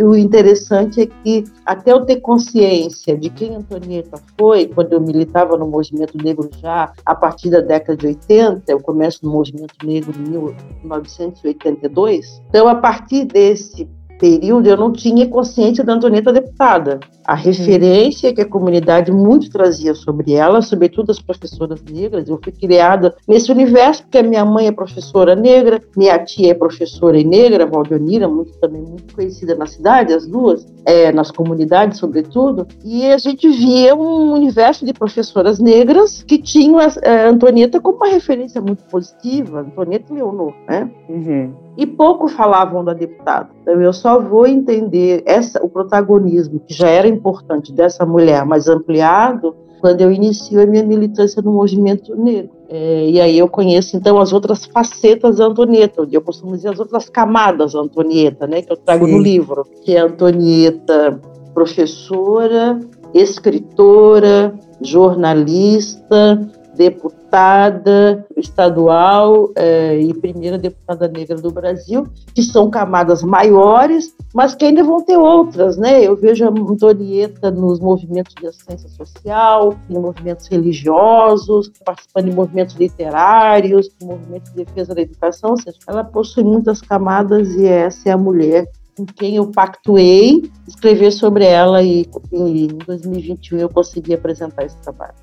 o 0.07 0.15
interessante 0.15 1.01
é 1.01 1.05
que, 1.05 1.43
até 1.65 1.91
eu 1.91 2.05
ter 2.05 2.17
consciência 2.17 3.17
de 3.17 3.29
quem 3.29 3.55
Antonieta 3.55 4.21
foi, 4.37 4.67
quando 4.67 4.93
eu 4.93 5.01
militava 5.01 5.57
no 5.57 5.67
movimento 5.67 6.17
negro 6.17 6.49
já 6.61 6.91
a 7.05 7.15
partir 7.15 7.49
da 7.49 7.61
década 7.61 7.97
de 7.97 8.07
80, 8.07 8.71
eu 8.71 8.79
começo 8.79 9.19
no 9.23 9.31
movimento 9.31 9.73
negro 9.83 10.13
em 10.17 10.29
1982. 10.29 12.41
Então, 12.49 12.67
a 12.67 12.75
partir 12.75 13.25
desse 13.25 13.87
período 14.19 14.67
eu 14.67 14.77
não 14.77 14.91
tinha 14.91 15.27
consciência 15.27 15.83
da 15.83 15.93
Antonieta 15.93 16.31
deputada. 16.31 16.99
A 17.25 17.35
referência 17.35 18.33
que 18.33 18.41
a 18.41 18.47
comunidade 18.47 19.11
muito 19.11 19.49
trazia 19.49 19.95
sobre 19.95 20.33
ela, 20.33 20.61
sobretudo 20.61 21.11
as 21.11 21.21
professoras 21.21 21.81
negras, 21.83 22.27
eu 22.27 22.39
fui 22.43 22.51
criada 22.51 23.15
nesse 23.27 23.51
universo, 23.51 24.03
porque 24.03 24.17
a 24.17 24.23
minha 24.23 24.43
mãe 24.43 24.67
é 24.67 24.71
professora 24.71 25.35
negra, 25.35 25.81
minha 25.95 26.17
tia 26.19 26.51
é 26.51 26.53
professora 26.53 27.17
e 27.17 27.23
negra, 27.23 27.65
Valdionira, 27.65 28.27
muito, 28.27 28.57
também 28.59 28.81
muito 28.81 29.15
conhecida 29.15 29.55
na 29.55 29.67
cidade, 29.67 30.13
as 30.13 30.27
duas, 30.27 30.65
é, 30.85 31.11
nas 31.11 31.31
comunidades, 31.31 31.99
sobretudo, 31.99 32.67
e 32.83 33.05
a 33.05 33.17
gente 33.17 33.47
via 33.47 33.95
um 33.95 34.33
universo 34.33 34.85
de 34.85 34.91
professoras 34.91 35.59
negras 35.59 36.23
que 36.23 36.37
tinham 36.37 36.79
a, 36.79 36.87
a 36.87 37.29
Antonieta 37.29 37.79
como 37.79 37.97
uma 37.97 38.09
referência 38.09 38.59
muito 38.59 38.83
positiva, 38.85 39.61
Antonieta 39.61 40.13
Leonor, 40.13 40.53
né? 40.67 40.89
Uhum 41.07 41.68
e 41.79 41.87
pouco 41.87 42.27
falavam 42.27 42.83
da 42.83 42.93
deputada. 42.93 43.49
Então, 43.61 43.81
eu 43.81 43.93
só 43.93 44.19
vou 44.19 44.45
entender 44.45 45.23
essa, 45.25 45.63
o 45.63 45.69
protagonismo, 45.69 46.59
que 46.59 46.73
já 46.73 46.89
era 46.89 47.07
importante, 47.07 47.71
dessa 47.71 48.05
mulher, 48.05 48.45
mais 48.45 48.67
ampliado, 48.67 49.55
quando 49.79 50.01
eu 50.01 50.11
inicio 50.11 50.61
a 50.61 50.65
minha 50.65 50.83
militância 50.83 51.41
no 51.41 51.53
movimento 51.53 52.13
negro. 52.17 52.51
É, 52.67 53.09
e 53.09 53.21
aí 53.21 53.39
eu 53.39 53.47
conheço, 53.47 53.95
então, 53.95 54.19
as 54.19 54.33
outras 54.33 54.65
facetas 54.65 55.37
da 55.37 55.45
Antonieta, 55.45 56.05
eu 56.11 56.21
costumo 56.21 56.51
dizer 56.51 56.67
as 56.67 56.79
outras 56.79 57.07
camadas 57.07 57.71
da 57.71 57.79
Antonieta, 57.79 58.45
né, 58.45 58.61
que 58.61 58.73
eu 58.73 58.75
trago 58.75 59.05
Sim. 59.05 59.13
no 59.13 59.17
livro, 59.19 59.65
que 59.85 59.95
é 59.95 60.01
a 60.01 60.05
Antonieta 60.05 61.17
professora, 61.53 62.77
escritora, 63.13 64.53
jornalista, 64.81 66.39
deputada 66.79 68.25
estadual 68.37 69.51
é, 69.53 69.99
e 69.99 70.13
primeira 70.13 70.57
deputada 70.57 71.09
negra 71.09 71.35
do 71.35 71.51
Brasil, 71.51 72.07
que 72.33 72.41
são 72.41 72.69
camadas 72.69 73.21
maiores, 73.21 74.15
mas 74.33 74.55
que 74.55 74.63
ainda 74.63 74.81
vão 74.81 75.03
ter 75.03 75.17
outras, 75.17 75.75
né? 75.75 76.01
Eu 76.01 76.15
vejo 76.15 76.45
a 76.45 76.47
Antonieta 76.47 77.51
nos 77.51 77.81
movimentos 77.81 78.33
de 78.33 78.47
assistência 78.47 78.87
social, 78.87 79.75
em 79.89 79.99
movimentos 79.99 80.47
religiosos, 80.47 81.69
participando 81.83 82.29
de 82.29 82.35
movimentos 82.35 82.75
literários, 82.75 83.89
movimentos 84.01 84.49
de 84.53 84.63
defesa 84.63 84.95
da 84.95 85.01
educação, 85.01 85.51
ou 85.51 85.57
seja, 85.57 85.77
ela 85.85 86.05
possui 86.05 86.45
muitas 86.45 86.81
camadas 86.81 87.55
e 87.55 87.67
essa 87.67 88.07
é 88.07 88.13
a 88.13 88.17
mulher 88.17 88.65
com 88.95 89.05
quem 89.05 89.35
eu 89.35 89.51
pactuei 89.51 90.49
escrever 90.65 91.11
sobre 91.11 91.45
ela 91.45 91.83
e, 91.83 92.09
e 92.31 92.65
em 92.67 92.77
2021 92.77 93.57
eu 93.59 93.69
consegui 93.69 94.13
apresentar 94.13 94.63
esse 94.63 94.77
trabalho. 94.77 95.15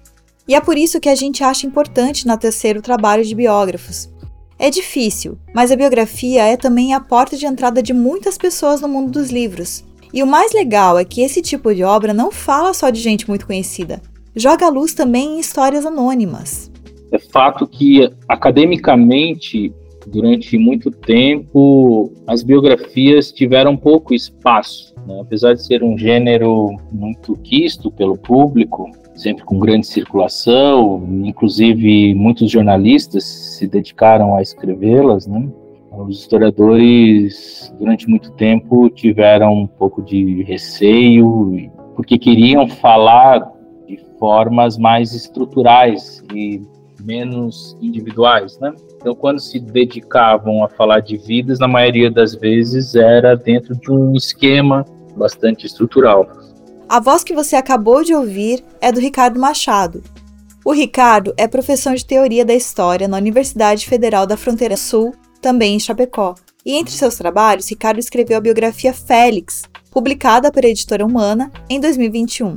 E 0.48 0.54
é 0.54 0.60
por 0.60 0.78
isso 0.78 1.00
que 1.00 1.08
a 1.08 1.14
gente 1.14 1.42
acha 1.42 1.66
importante 1.66 2.24
enaltecer 2.24 2.76
o 2.76 2.82
trabalho 2.82 3.24
de 3.24 3.34
biógrafos. 3.34 4.08
É 4.58 4.70
difícil, 4.70 5.36
mas 5.54 5.70
a 5.70 5.76
biografia 5.76 6.44
é 6.44 6.56
também 6.56 6.94
a 6.94 7.00
porta 7.00 7.36
de 7.36 7.44
entrada 7.44 7.82
de 7.82 7.92
muitas 7.92 8.38
pessoas 8.38 8.80
no 8.80 8.88
mundo 8.88 9.10
dos 9.10 9.30
livros. 9.30 9.84
E 10.14 10.22
o 10.22 10.26
mais 10.26 10.54
legal 10.54 10.98
é 10.98 11.04
que 11.04 11.20
esse 11.20 11.42
tipo 11.42 11.74
de 11.74 11.82
obra 11.82 12.14
não 12.14 12.30
fala 12.30 12.72
só 12.72 12.88
de 12.88 13.00
gente 13.00 13.28
muito 13.28 13.46
conhecida, 13.46 14.00
joga 14.34 14.66
a 14.66 14.70
luz 14.70 14.94
também 14.94 15.36
em 15.36 15.40
histórias 15.40 15.84
anônimas. 15.84 16.70
É 17.12 17.18
fato 17.18 17.66
que, 17.66 18.08
academicamente, 18.28 19.72
durante 20.06 20.56
muito 20.56 20.90
tempo, 20.90 22.12
as 22.26 22.42
biografias 22.42 23.32
tiveram 23.32 23.76
pouco 23.76 24.14
espaço. 24.14 24.94
Né? 25.06 25.18
Apesar 25.20 25.54
de 25.54 25.64
ser 25.64 25.82
um 25.82 25.98
gênero 25.98 26.76
muito 26.92 27.36
quisto 27.36 27.90
pelo 27.90 28.16
público, 28.16 28.90
sempre 29.16 29.44
com 29.44 29.58
grande 29.58 29.86
circulação, 29.86 31.02
inclusive 31.24 32.14
muitos 32.14 32.50
jornalistas 32.50 33.24
se 33.24 33.66
dedicaram 33.66 34.36
a 34.36 34.42
escrevê-las, 34.42 35.26
né? 35.26 35.48
Os 35.90 36.20
historiadores, 36.20 37.74
durante 37.78 38.06
muito 38.06 38.30
tempo, 38.32 38.90
tiveram 38.90 39.54
um 39.54 39.66
pouco 39.66 40.02
de 40.02 40.42
receio, 40.42 41.70
porque 41.94 42.18
queriam 42.18 42.68
falar 42.68 43.50
de 43.88 43.98
formas 44.18 44.76
mais 44.76 45.14
estruturais 45.14 46.22
e 46.34 46.60
menos 47.02 47.76
individuais, 47.80 48.58
né? 48.58 48.74
Então, 48.96 49.14
quando 49.14 49.38
se 49.38 49.58
dedicavam 49.58 50.62
a 50.64 50.68
falar 50.68 51.00
de 51.00 51.16
vidas, 51.16 51.58
na 51.58 51.68
maioria 51.68 52.10
das 52.10 52.34
vezes 52.34 52.94
era 52.94 53.34
dentro 53.34 53.74
de 53.74 53.90
um 53.90 54.12
esquema 54.14 54.84
bastante 55.16 55.64
estrutural. 55.64 56.28
A 56.88 57.00
voz 57.00 57.24
que 57.24 57.34
você 57.34 57.56
acabou 57.56 58.04
de 58.04 58.14
ouvir 58.14 58.62
é 58.80 58.92
do 58.92 59.00
Ricardo 59.00 59.40
Machado. 59.40 60.04
O 60.64 60.72
Ricardo 60.72 61.34
é 61.36 61.48
professor 61.48 61.96
de 61.96 62.06
teoria 62.06 62.44
da 62.44 62.54
história 62.54 63.08
na 63.08 63.16
Universidade 63.16 63.84
Federal 63.86 64.24
da 64.24 64.36
Fronteira 64.36 64.76
Sul, 64.76 65.12
também 65.42 65.74
em 65.74 65.80
Chapecó. 65.80 66.36
E 66.64 66.74
entre 66.74 66.94
seus 66.94 67.16
trabalhos, 67.16 67.68
Ricardo 67.68 67.98
escreveu 67.98 68.36
a 68.38 68.40
biografia 68.40 68.92
Félix, 68.92 69.64
publicada 69.90 70.52
pela 70.52 70.68
editora 70.68 71.04
Humana 71.04 71.50
em 71.68 71.80
2021. 71.80 72.56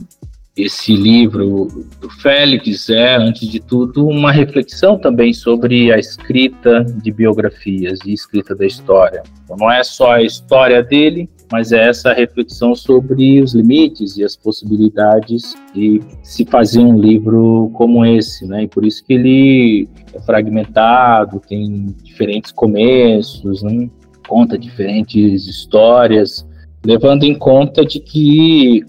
Esse 0.56 0.96
livro 0.96 1.68
do 2.00 2.10
Félix 2.22 2.88
é, 2.90 3.16
antes 3.16 3.48
de 3.48 3.60
tudo, 3.60 4.08
uma 4.08 4.32
reflexão 4.32 5.00
também 5.00 5.34
sobre 5.34 5.92
a 5.92 5.98
escrita 5.98 6.84
de 6.84 7.12
biografias 7.12 7.98
e 8.06 8.14
escrita 8.14 8.54
da 8.56 8.66
história. 8.66 9.24
Então, 9.44 9.58
não 9.58 9.72
é 9.72 9.84
só 9.84 10.12
a 10.12 10.22
história 10.22 10.84
dele, 10.84 11.28
mas 11.52 11.72
é 11.72 11.88
essa 11.88 12.14
reflexão 12.14 12.76
sobre 12.76 13.42
os 13.42 13.54
limites 13.54 14.18
e 14.18 14.24
as 14.24 14.36
possibilidades 14.36 15.56
de 15.74 16.02
se 16.22 16.46
fazer 16.46 16.80
um 16.80 16.98
livro 16.98 17.72
como 17.74 18.06
esse, 18.06 18.46
né? 18.46 18.64
E 18.64 18.68
por 18.68 18.86
isso 18.86 19.04
que 19.04 19.14
ele 19.14 19.90
é 20.14 20.20
fragmentado, 20.22 21.40
tem 21.40 21.88
diferentes 22.04 22.52
começos, 22.52 23.64
né? 23.64 23.90
conta 24.30 24.58
diferentes 24.58 25.48
histórias, 25.48 26.48
levando 26.86 27.24
em 27.24 27.34
conta 27.34 27.84
de 27.84 28.00
que 28.00 28.86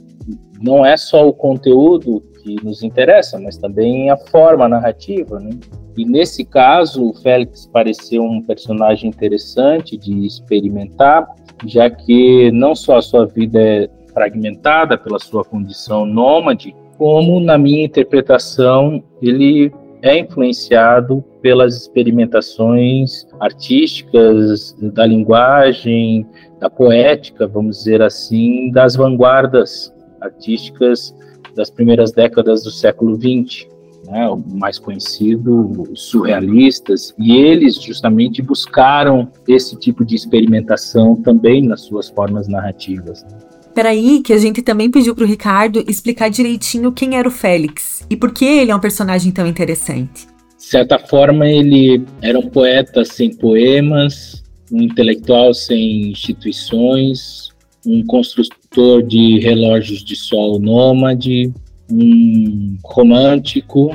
não 0.60 0.84
é 0.84 0.98
só 0.98 1.26
o 1.26 1.32
conteúdo 1.32 2.22
que 2.42 2.56
nos 2.62 2.82
interessa, 2.82 3.38
mas 3.38 3.56
também 3.56 4.10
a 4.10 4.16
forma 4.16 4.68
narrativa, 4.68 5.40
né? 5.40 5.50
E 5.96 6.04
nesse 6.04 6.44
caso, 6.44 7.10
o 7.10 7.14
Félix 7.14 7.66
pareceu 7.66 8.22
um 8.22 8.42
personagem 8.42 9.08
interessante 9.08 9.96
de 9.96 10.26
experimentar, 10.26 11.26
já 11.66 11.88
que 11.90 12.50
não 12.52 12.74
só 12.74 12.98
a 12.98 13.02
sua 13.02 13.26
vida 13.26 13.60
é 13.60 13.88
fragmentada 14.12 14.98
pela 14.98 15.18
sua 15.18 15.44
condição 15.44 16.04
nômade, 16.04 16.74
como 16.98 17.40
na 17.40 17.56
minha 17.56 17.84
interpretação 17.84 19.02
ele 19.22 19.72
é 20.02 20.18
influenciado 20.18 21.22
pelas 21.42 21.76
experimentações 21.76 23.26
artísticas 23.38 24.76
da 24.80 25.06
linguagem, 25.06 26.26
da 26.58 26.68
poética, 26.68 27.46
vamos 27.46 27.78
dizer 27.78 28.02
assim, 28.02 28.70
das 28.70 28.96
vanguardas 28.96 29.94
artísticas 30.20 31.14
das 31.54 31.70
primeiras 31.70 32.12
décadas 32.12 32.62
do 32.62 32.70
século 32.70 33.16
XX 33.16 33.69
né, 34.10 34.28
o 34.28 34.36
mais 34.36 34.78
conhecido, 34.78 35.86
os 35.90 36.02
surrealistas, 36.02 37.14
e 37.18 37.32
eles 37.32 37.80
justamente 37.80 38.42
buscaram 38.42 39.30
esse 39.46 39.76
tipo 39.76 40.04
de 40.04 40.16
experimentação 40.16 41.14
também 41.16 41.62
nas 41.62 41.82
suas 41.82 42.08
formas 42.08 42.48
narrativas. 42.48 43.22
Né. 43.22 43.38
Peraí, 43.74 44.20
que 44.20 44.32
a 44.32 44.38
gente 44.38 44.62
também 44.62 44.90
pediu 44.90 45.14
para 45.14 45.24
o 45.24 45.26
Ricardo 45.26 45.84
explicar 45.86 46.28
direitinho 46.28 46.92
quem 46.92 47.16
era 47.16 47.28
o 47.28 47.30
Félix 47.30 48.04
e 48.10 48.16
por 48.16 48.32
que 48.32 48.44
ele 48.44 48.72
é 48.72 48.76
um 48.76 48.80
personagem 48.80 49.30
tão 49.30 49.46
interessante. 49.46 50.26
De 50.58 50.64
certa 50.64 50.98
forma, 50.98 51.48
ele 51.48 52.04
era 52.20 52.38
um 52.38 52.48
poeta 52.48 53.04
sem 53.04 53.34
poemas, 53.34 54.42
um 54.72 54.82
intelectual 54.82 55.54
sem 55.54 56.10
instituições, 56.10 57.50
um 57.86 58.04
construtor 58.04 59.02
de 59.02 59.38
relógios 59.38 60.04
de 60.04 60.16
sol 60.16 60.58
nômade, 60.58 61.52
um 61.90 62.76
romântico, 62.84 63.90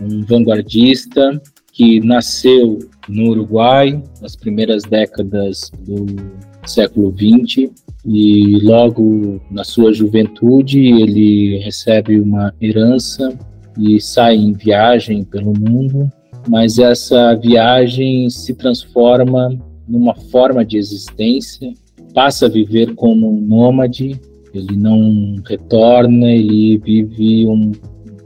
um 0.00 0.22
vanguardista 0.24 1.40
que 1.72 2.00
nasceu 2.00 2.78
no 3.08 3.30
Uruguai 3.30 4.02
nas 4.20 4.36
primeiras 4.36 4.82
décadas 4.82 5.70
do 5.80 6.06
século 6.66 7.14
XX 7.16 7.70
e 8.04 8.58
logo 8.62 9.40
na 9.50 9.64
sua 9.64 9.92
juventude 9.92 10.78
ele 10.80 11.58
recebe 11.58 12.20
uma 12.20 12.54
herança 12.60 13.36
e 13.78 14.00
sai 14.00 14.36
em 14.36 14.52
viagem 14.52 15.24
pelo 15.24 15.52
mundo, 15.58 16.10
mas 16.48 16.78
essa 16.78 17.34
viagem 17.34 18.28
se 18.30 18.54
transforma 18.54 19.56
numa 19.88 20.14
forma 20.14 20.64
de 20.64 20.76
existência, 20.76 21.72
passa 22.14 22.46
a 22.46 22.48
viver 22.48 22.94
como 22.94 23.28
um 23.28 23.40
nômade, 23.40 24.20
ele 24.54 24.76
não 24.76 25.36
retorna, 25.46 26.30
ele 26.30 26.78
vive 26.78 27.46
um 27.46 27.72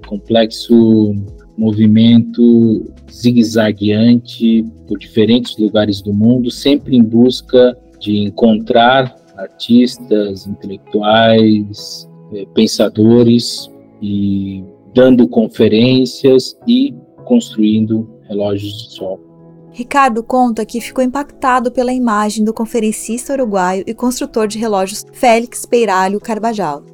complexo 0.06 1.14
movimento 1.56 2.92
zigue-zagueante 3.10 4.64
por 4.86 4.98
diferentes 4.98 5.56
lugares 5.58 6.02
do 6.02 6.12
mundo, 6.12 6.50
sempre 6.50 6.96
em 6.96 7.02
busca 7.02 7.76
de 8.00 8.18
encontrar 8.18 9.14
artistas, 9.36 10.46
intelectuais, 10.46 12.08
eh, 12.32 12.46
pensadores 12.54 13.70
e 14.02 14.64
dando 14.94 15.28
conferências 15.28 16.56
e 16.66 16.94
construindo 17.24 18.08
relógios 18.28 18.84
de 18.84 18.94
sol. 18.94 19.33
Ricardo 19.74 20.22
conta 20.22 20.64
que 20.64 20.80
ficou 20.80 21.02
impactado 21.02 21.68
pela 21.72 21.92
imagem 21.92 22.44
do 22.44 22.54
conferencista 22.54 23.32
uruguaio 23.32 23.82
e 23.88 23.92
construtor 23.92 24.46
de 24.46 24.56
relógios 24.56 25.04
Félix 25.12 25.66
Peiralho 25.66 26.20
Carbajal. 26.20 26.84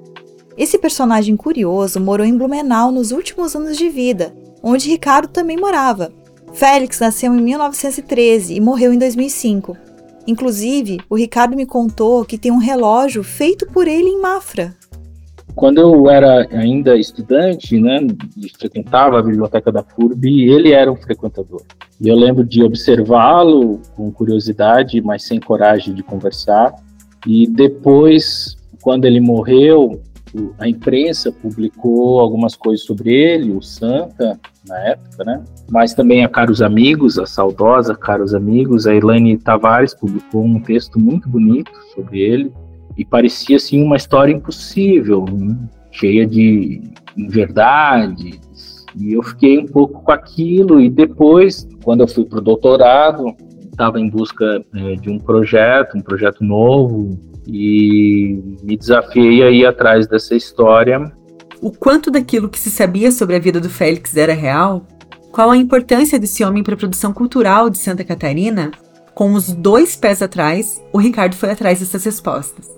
Esse 0.56 0.78
personagem 0.78 1.36
curioso 1.36 2.00
morou 2.00 2.24
em 2.24 2.34
Blumenau 2.34 2.90
nos 2.90 3.12
últimos 3.12 3.54
anos 3.54 3.76
de 3.76 3.90
vida, 3.90 4.34
onde 4.62 4.88
Ricardo 4.88 5.28
também 5.28 5.58
morava. 5.58 6.10
Félix 6.54 6.98
nasceu 7.00 7.34
em 7.34 7.42
1913 7.42 8.54
e 8.54 8.60
morreu 8.60 8.94
em 8.94 8.98
2005. 8.98 9.76
Inclusive, 10.26 11.00
o 11.10 11.16
Ricardo 11.16 11.54
me 11.54 11.66
contou 11.66 12.24
que 12.24 12.38
tem 12.38 12.50
um 12.50 12.56
relógio 12.56 13.22
feito 13.22 13.66
por 13.66 13.86
ele 13.86 14.08
em 14.08 14.22
Mafra. 14.22 14.74
Quando 15.54 15.82
eu 15.82 16.08
era 16.08 16.48
ainda 16.50 16.96
estudante, 16.96 17.78
né, 17.78 17.98
e 18.38 18.48
frequentava 18.48 19.18
a 19.18 19.22
biblioteca 19.22 19.70
da 19.70 19.82
FURB, 19.82 20.48
ele 20.48 20.72
era 20.72 20.90
um 20.90 20.96
frequentador. 20.96 21.60
E 22.00 22.08
eu 22.08 22.16
lembro 22.16 22.44
de 22.44 22.62
observá-lo 22.62 23.80
com 23.94 24.10
curiosidade, 24.10 25.00
mas 25.02 25.24
sem 25.24 25.38
coragem 25.38 25.94
de 25.94 26.02
conversar. 26.02 26.74
E 27.26 27.46
depois, 27.46 28.56
quando 28.80 29.04
ele 29.04 29.20
morreu, 29.20 30.00
a 30.58 30.68
imprensa 30.68 31.30
publicou 31.32 32.20
algumas 32.20 32.54
coisas 32.54 32.86
sobre 32.86 33.12
ele, 33.12 33.52
o 33.52 33.60
Santa, 33.60 34.38
na 34.66 34.78
época, 34.78 35.24
né? 35.24 35.42
Mas 35.70 35.92
também 35.92 36.24
a 36.24 36.28
Caros 36.28 36.62
Amigos, 36.62 37.18
a 37.18 37.26
saudosa 37.26 37.94
Caros 37.94 38.34
Amigos, 38.34 38.86
a 38.86 38.94
Elaine 38.94 39.36
Tavares 39.36 39.94
publicou 39.94 40.44
um 40.44 40.60
texto 40.60 40.98
muito 40.98 41.28
bonito 41.28 41.70
sobre 41.94 42.20
ele 42.20 42.52
e 42.96 43.04
parecia 43.04 43.56
assim 43.56 43.82
uma 43.82 43.96
história 43.96 44.32
impossível, 44.32 45.24
né? 45.24 45.56
cheia 45.90 46.26
de 46.26 46.80
verdades. 47.28 48.38
E 48.98 49.12
eu 49.14 49.22
fiquei 49.22 49.58
um 49.58 49.66
pouco 49.66 50.02
com 50.02 50.12
aquilo 50.12 50.80
e 50.80 50.90
depois, 50.90 51.66
quando 51.84 52.00
eu 52.00 52.08
fui 52.08 52.24
para 52.24 52.38
o 52.38 52.42
doutorado, 52.42 53.34
estava 53.70 54.00
em 54.00 54.10
busca 54.10 54.64
é, 54.74 54.94
de 54.96 55.08
um 55.08 55.18
projeto, 55.18 55.96
um 55.96 56.00
projeto 56.00 56.44
novo, 56.44 57.18
e 57.46 58.38
me 58.62 58.76
desafiei 58.76 59.42
a 59.42 59.50
ir 59.50 59.66
atrás 59.66 60.06
dessa 60.06 60.34
história. 60.34 61.00
O 61.62 61.70
quanto 61.70 62.10
daquilo 62.10 62.48
que 62.48 62.58
se 62.58 62.70
sabia 62.70 63.10
sobre 63.10 63.36
a 63.36 63.38
vida 63.38 63.60
do 63.60 63.70
Félix 63.70 64.16
era 64.16 64.32
real? 64.32 64.86
Qual 65.32 65.50
a 65.50 65.56
importância 65.56 66.18
desse 66.18 66.44
homem 66.44 66.62
para 66.62 66.74
a 66.74 66.76
produção 66.78 67.12
cultural 67.12 67.70
de 67.70 67.78
Santa 67.78 68.04
Catarina? 68.04 68.70
Com 69.14 69.32
os 69.34 69.52
dois 69.52 69.94
pés 69.94 70.22
atrás, 70.22 70.82
o 70.92 70.98
Ricardo 70.98 71.34
foi 71.34 71.50
atrás 71.50 71.80
dessas 71.80 72.04
respostas. 72.04 72.68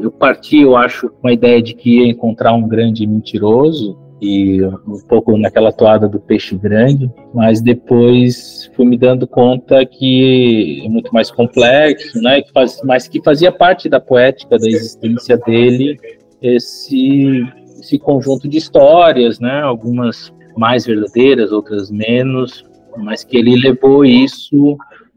Eu 0.00 0.10
parti, 0.10 0.60
eu 0.60 0.76
acho, 0.76 1.08
com 1.08 1.28
a 1.28 1.32
ideia 1.32 1.62
de 1.62 1.74
que 1.74 2.00
ia 2.00 2.10
encontrar 2.10 2.54
um 2.54 2.66
grande 2.66 3.06
mentiroso, 3.06 3.98
e 4.22 4.62
um 4.62 5.00
pouco 5.08 5.36
naquela 5.36 5.72
toada 5.72 6.08
do 6.08 6.20
peixe 6.20 6.56
grande, 6.56 7.10
mas 7.34 7.60
depois 7.60 8.70
fui 8.72 8.86
me 8.86 8.96
dando 8.96 9.26
conta 9.26 9.84
que 9.84 10.80
é 10.86 10.88
muito 10.88 11.12
mais 11.12 11.28
complexo, 11.28 12.22
né? 12.22 12.40
Que 12.40 12.52
faz, 12.52 12.80
mas 12.84 13.08
que 13.08 13.20
fazia 13.20 13.50
parte 13.50 13.88
da 13.88 13.98
poética 13.98 14.56
da 14.56 14.68
existência 14.68 15.36
dele 15.38 15.98
esse 16.40 17.44
esse 17.80 17.98
conjunto 17.98 18.48
de 18.48 18.58
histórias, 18.58 19.40
né? 19.40 19.60
Algumas 19.60 20.32
mais 20.56 20.86
verdadeiras, 20.86 21.50
outras 21.50 21.90
menos, 21.90 22.64
mas 22.98 23.24
que 23.24 23.36
ele 23.36 23.56
levou 23.56 24.04
isso 24.04 24.76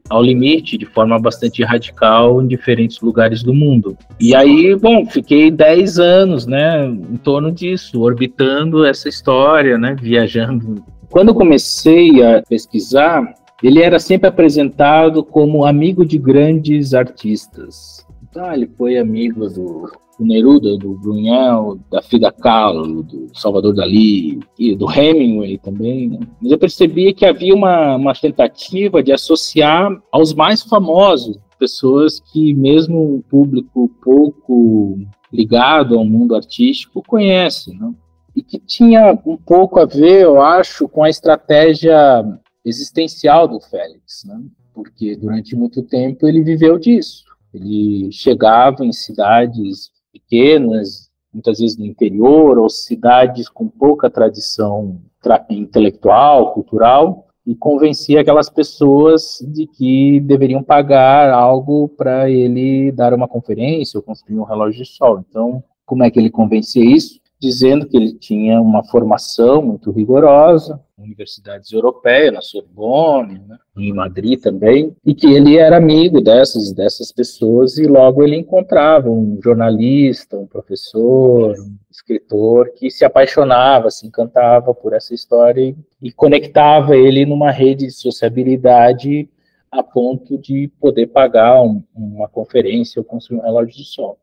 ao 0.10 0.22
limite 0.22 0.78
de 0.78 0.86
forma 0.86 1.20
bastante 1.20 1.64
radical 1.64 2.42
em 2.42 2.48
diferentes 2.48 3.00
lugares 3.02 3.42
do 3.44 3.54
mundo. 3.54 3.98
E 4.20 4.36
aí, 4.36 4.76
bom, 4.76 5.06
fiquei 5.06 5.50
10 5.50 6.00
anos, 6.00 6.46
né, 6.46 6.86
em 6.86 7.18
torno 7.18 7.52
disso, 7.52 8.02
orbitando 8.02 8.86
essa 8.86 9.10
história, 9.10 9.78
né, 9.78 9.96
viajando. 10.00 10.84
Quando 11.10 11.34
comecei 11.34 12.24
a 12.24 12.42
pesquisar, 12.48 13.34
ele 13.64 13.82
era 13.82 14.00
sempre 14.00 14.28
apresentado 14.28 15.24
como 15.24 15.66
amigo 15.66 16.06
de 16.06 16.18
grandes 16.18 16.94
artistas. 16.94 18.06
Então, 18.30 18.52
ele 18.52 18.68
foi 18.78 18.98
amigo 18.98 19.48
do 19.50 19.90
do 20.18 20.26
Neruda, 20.26 20.78
do 20.78 20.94
Brunel, 20.96 21.80
da 21.92 22.02
Frida 22.02 22.32
Kahlo, 22.32 23.04
do 23.04 23.30
Salvador 23.34 23.74
Dali 23.74 24.40
e 24.58 24.76
do 24.76 24.90
Hemingway 24.92 25.58
também. 25.58 26.10
Né? 26.10 26.20
Mas 26.42 26.52
eu 26.52 26.58
percebia 26.58 27.14
que 27.14 27.26
havia 27.26 27.54
uma, 27.54 27.96
uma 27.96 28.14
tentativa 28.14 29.04
de 29.04 29.12
associar 29.12 29.92
aos 30.12 30.34
mais 30.34 30.64
famosos, 30.64 31.38
pessoas 31.60 32.20
que 32.20 32.54
mesmo 32.54 33.16
o 33.16 33.24
público 33.30 33.90
pouco 34.04 35.00
ligado 35.32 35.98
ao 35.98 36.06
mundo 36.06 36.36
artístico 36.36 37.04
conhece, 37.06 37.74
né? 37.76 37.94
e 38.36 38.42
que 38.42 38.60
tinha 38.60 39.18
um 39.26 39.38
pouco 39.38 39.80
a 39.80 39.86
ver, 39.86 40.24
eu 40.24 40.42
acho, 40.42 40.88
com 40.90 41.04
a 41.04 41.10
estratégia 41.10 42.24
existencial 42.64 43.48
do 43.48 43.60
Félix, 43.60 44.24
né? 44.26 44.42
porque 44.74 45.16
durante 45.16 45.56
muito 45.56 45.82
tempo 45.84 46.28
ele 46.28 46.42
viveu 46.42 46.78
disso. 46.78 47.24
Ele 47.54 48.12
chegava 48.12 48.86
em 48.86 48.92
cidades 48.92 49.90
pequenas, 50.20 51.10
muitas 51.34 51.60
vezes 51.60 51.78
no 51.78 51.86
interior, 51.86 52.58
ou 52.58 52.70
cidades 52.70 53.50
com 53.50 53.68
pouca 53.68 54.10
tradição 54.10 55.02
intelectual, 55.50 56.54
cultural, 56.54 57.28
e 57.46 57.54
convencia 57.54 58.22
aquelas 58.22 58.50
pessoas 58.50 59.38
de 59.54 59.68
que 59.68 60.20
deveriam 60.22 60.64
pagar 60.64 61.32
algo 61.32 61.90
para 61.90 62.30
ele 62.30 62.92
dar 62.92 63.14
uma 63.14 63.28
conferência 63.28 63.98
ou 63.98 64.04
construir 64.04 64.40
um 64.40 64.44
relógio 64.44 64.84
de 64.84 64.90
sol. 64.90 65.24
Então, 65.30 65.64
como 65.86 66.04
é 66.04 66.10
que 66.10 66.20
ele 66.20 66.30
convencia 66.32 66.84
isso? 66.84 67.20
dizendo 67.40 67.88
que 67.88 67.96
ele 67.96 68.14
tinha 68.14 68.62
uma 68.62 68.84
formação 68.84 69.62
muito 69.62 69.92
rigorosa, 69.92 70.82
universidades 70.98 71.72
europeias, 71.72 72.34
na 72.34 72.42
Sorbonne, 72.42 73.42
né, 73.48 73.58
em 73.78 73.94
Madrid 73.94 74.40
também, 74.40 74.96
e 75.06 75.14
que 75.14 75.28
ele 75.28 75.58
era 75.58 75.78
amigo 75.78 76.22
dessas 76.22 76.74
dessas 76.74 77.12
pessoas 77.12 77.78
e 77.78 77.86
logo 77.86 78.24
ele 78.24 78.36
encontrava 78.38 79.10
um 79.10 79.38
jornalista, 79.44 80.38
um 80.38 80.48
professor, 80.48 81.56
um 81.60 81.76
escritor 81.92 82.72
que 82.76 82.90
se 82.90 83.04
apaixonava, 83.04 83.92
se 83.92 84.08
encantava 84.08 84.74
por 84.74 84.94
essa 84.94 85.14
história 85.14 85.62
e, 85.62 85.76
e 86.02 86.12
conectava 86.12 86.96
ele 86.96 87.26
numa 87.26 87.52
rede 87.52 87.86
de 87.86 87.92
sociabilidade 87.92 89.30
a 89.72 89.84
ponto 89.84 90.38
de 90.38 90.72
poder 90.80 91.08
pagar 91.08 91.62
um, 91.62 91.84
uma 91.94 92.30
conferência 92.30 93.00
ou 93.00 93.04
construir 93.04 93.40
um 93.40 93.44
relógio 93.44 93.76
de 93.76 93.84
sol. 93.84 94.18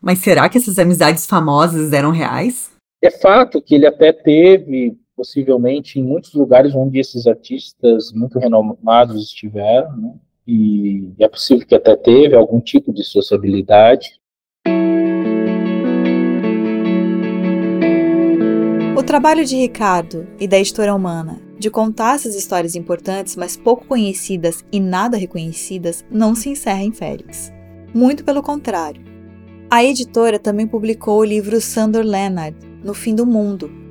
Mas 0.00 0.18
será 0.18 0.48
que 0.48 0.58
essas 0.58 0.78
amizades 0.78 1.26
famosas 1.26 1.92
eram 1.92 2.10
reais? 2.10 2.70
É 3.02 3.10
fato 3.10 3.62
que 3.62 3.74
ele 3.74 3.86
até 3.86 4.12
teve, 4.12 4.96
possivelmente, 5.16 5.98
em 5.98 6.02
muitos 6.02 6.34
lugares 6.34 6.74
onde 6.74 6.98
esses 6.98 7.26
artistas 7.26 8.12
muito 8.12 8.38
renomados 8.38 9.22
estiveram, 9.24 9.96
né? 9.96 10.14
e 10.46 11.12
é 11.18 11.28
possível 11.28 11.66
que 11.66 11.74
até 11.74 11.96
teve 11.96 12.36
algum 12.36 12.60
tipo 12.60 12.92
de 12.92 13.02
sociabilidade. 13.02 14.20
O 18.96 19.02
trabalho 19.02 19.44
de 19.44 19.56
Ricardo 19.56 20.26
e 20.38 20.46
da 20.46 20.58
editora 20.58 20.94
humana 20.94 21.40
de 21.58 21.70
contar 21.70 22.16
essas 22.16 22.34
histórias 22.34 22.74
importantes, 22.74 23.34
mas 23.34 23.56
pouco 23.56 23.86
conhecidas 23.86 24.64
e 24.70 24.78
nada 24.78 25.16
reconhecidas, 25.16 26.04
não 26.10 26.34
se 26.34 26.50
encerra 26.50 26.82
em 26.82 26.92
Félix. 26.92 27.52
Muito 27.94 28.24
pelo 28.24 28.42
contrário, 28.42 29.02
a 29.70 29.82
editora 29.82 30.38
também 30.38 30.66
publicou 30.66 31.20
o 31.20 31.24
livro 31.24 31.60
Sandor 31.60 32.04
Leonard, 32.04 32.56
No 32.84 32.94
Fim 32.94 33.14
do 33.14 33.26
Mundo. 33.26 33.85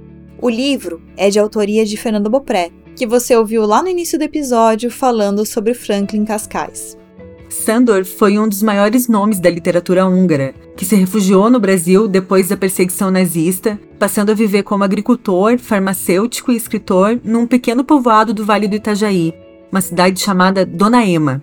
O 0.45 0.49
livro 0.49 1.01
é 1.17 1.27
de 1.27 1.39
autoria 1.39 1.83
de 1.83 1.97
Fernando 1.97 2.29
Bopré, 2.29 2.69
que 2.95 3.07
você 3.07 3.35
ouviu 3.35 3.65
lá 3.65 3.81
no 3.81 3.89
início 3.89 4.15
do 4.15 4.25
episódio 4.25 4.91
falando 4.91 5.43
sobre 5.43 5.73
Franklin 5.73 6.23
Cascais. 6.23 6.95
Sandor 7.49 8.05
foi 8.05 8.37
um 8.37 8.47
dos 8.47 8.61
maiores 8.61 9.07
nomes 9.07 9.39
da 9.39 9.49
literatura 9.49 10.05
húngara, 10.05 10.53
que 10.77 10.85
se 10.85 10.95
refugiou 10.95 11.49
no 11.49 11.59
Brasil 11.59 12.07
depois 12.07 12.49
da 12.49 12.55
perseguição 12.55 13.09
nazista, 13.09 13.79
passando 13.97 14.29
a 14.29 14.35
viver 14.35 14.61
como 14.61 14.83
agricultor, 14.83 15.57
farmacêutico 15.57 16.51
e 16.51 16.55
escritor 16.55 17.19
num 17.23 17.47
pequeno 17.47 17.83
povoado 17.83 18.31
do 18.31 18.45
Vale 18.45 18.67
do 18.67 18.75
Itajaí, 18.75 19.33
uma 19.71 19.81
cidade 19.81 20.21
chamada 20.21 20.63
Dona 20.63 21.03
Ema. 21.03 21.41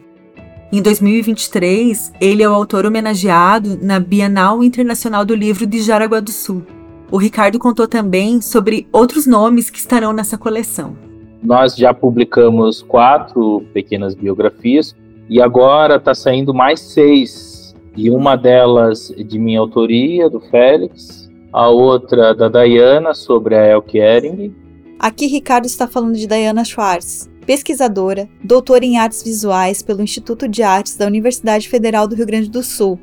Em 0.72 0.80
2023, 0.80 2.12
ele 2.20 2.44
é 2.44 2.48
o 2.48 2.54
autor 2.54 2.86
homenageado 2.86 3.80
na 3.82 3.98
Bienal 3.98 4.62
Internacional 4.62 5.24
do 5.24 5.34
Livro 5.34 5.66
de 5.66 5.82
Jaraguá 5.82 6.20
do 6.20 6.30
Sul. 6.30 6.64
O 7.12 7.18
Ricardo 7.18 7.58
contou 7.58 7.86
também 7.86 8.40
sobre 8.40 8.88
outros 8.90 9.26
nomes 9.26 9.68
que 9.68 9.78
estarão 9.78 10.14
nessa 10.14 10.38
coleção. 10.38 10.96
Nós 11.42 11.76
já 11.76 11.92
publicamos 11.92 12.80
quatro 12.80 13.62
pequenas 13.74 14.14
biografias 14.14 14.96
e 15.28 15.38
agora 15.38 15.96
está 15.96 16.14
saindo 16.14 16.54
mais 16.54 16.80
seis. 16.80 17.74
E 17.94 18.08
uma 18.08 18.34
delas 18.34 19.14
de 19.14 19.38
minha 19.38 19.60
autoria, 19.60 20.30
do 20.30 20.40
Félix, 20.40 21.30
a 21.52 21.68
outra 21.68 22.34
da 22.34 22.48
Diana, 22.48 23.12
sobre 23.12 23.56
a 23.56 23.66
Elke 23.66 23.98
Ehring. 23.98 24.54
Aqui 24.98 25.26
Ricardo 25.26 25.66
está 25.66 25.86
falando 25.86 26.14
de 26.14 26.26
Diana 26.26 26.64
Schwartz, 26.64 27.28
pesquisadora, 27.44 28.26
doutora 28.42 28.86
em 28.86 28.96
artes 28.96 29.22
visuais 29.22 29.82
pelo 29.82 30.00
Instituto 30.00 30.48
de 30.48 30.62
Artes 30.62 30.96
da 30.96 31.06
Universidade 31.06 31.68
Federal 31.68 32.08
do 32.08 32.14
Rio 32.14 32.24
Grande 32.24 32.48
do 32.48 32.62
Sul. 32.62 32.98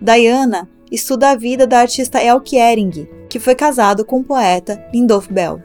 Diana 0.00 0.68
estuda 0.94 1.30
a 1.30 1.36
vida 1.36 1.66
da 1.66 1.80
artista 1.80 2.22
Elke 2.22 2.56
Ehring, 2.56 3.08
que 3.28 3.40
foi 3.40 3.54
casado 3.54 4.04
com 4.04 4.20
o 4.20 4.24
poeta 4.24 4.80
Lindolf 4.94 5.28
Bell. 5.28 5.60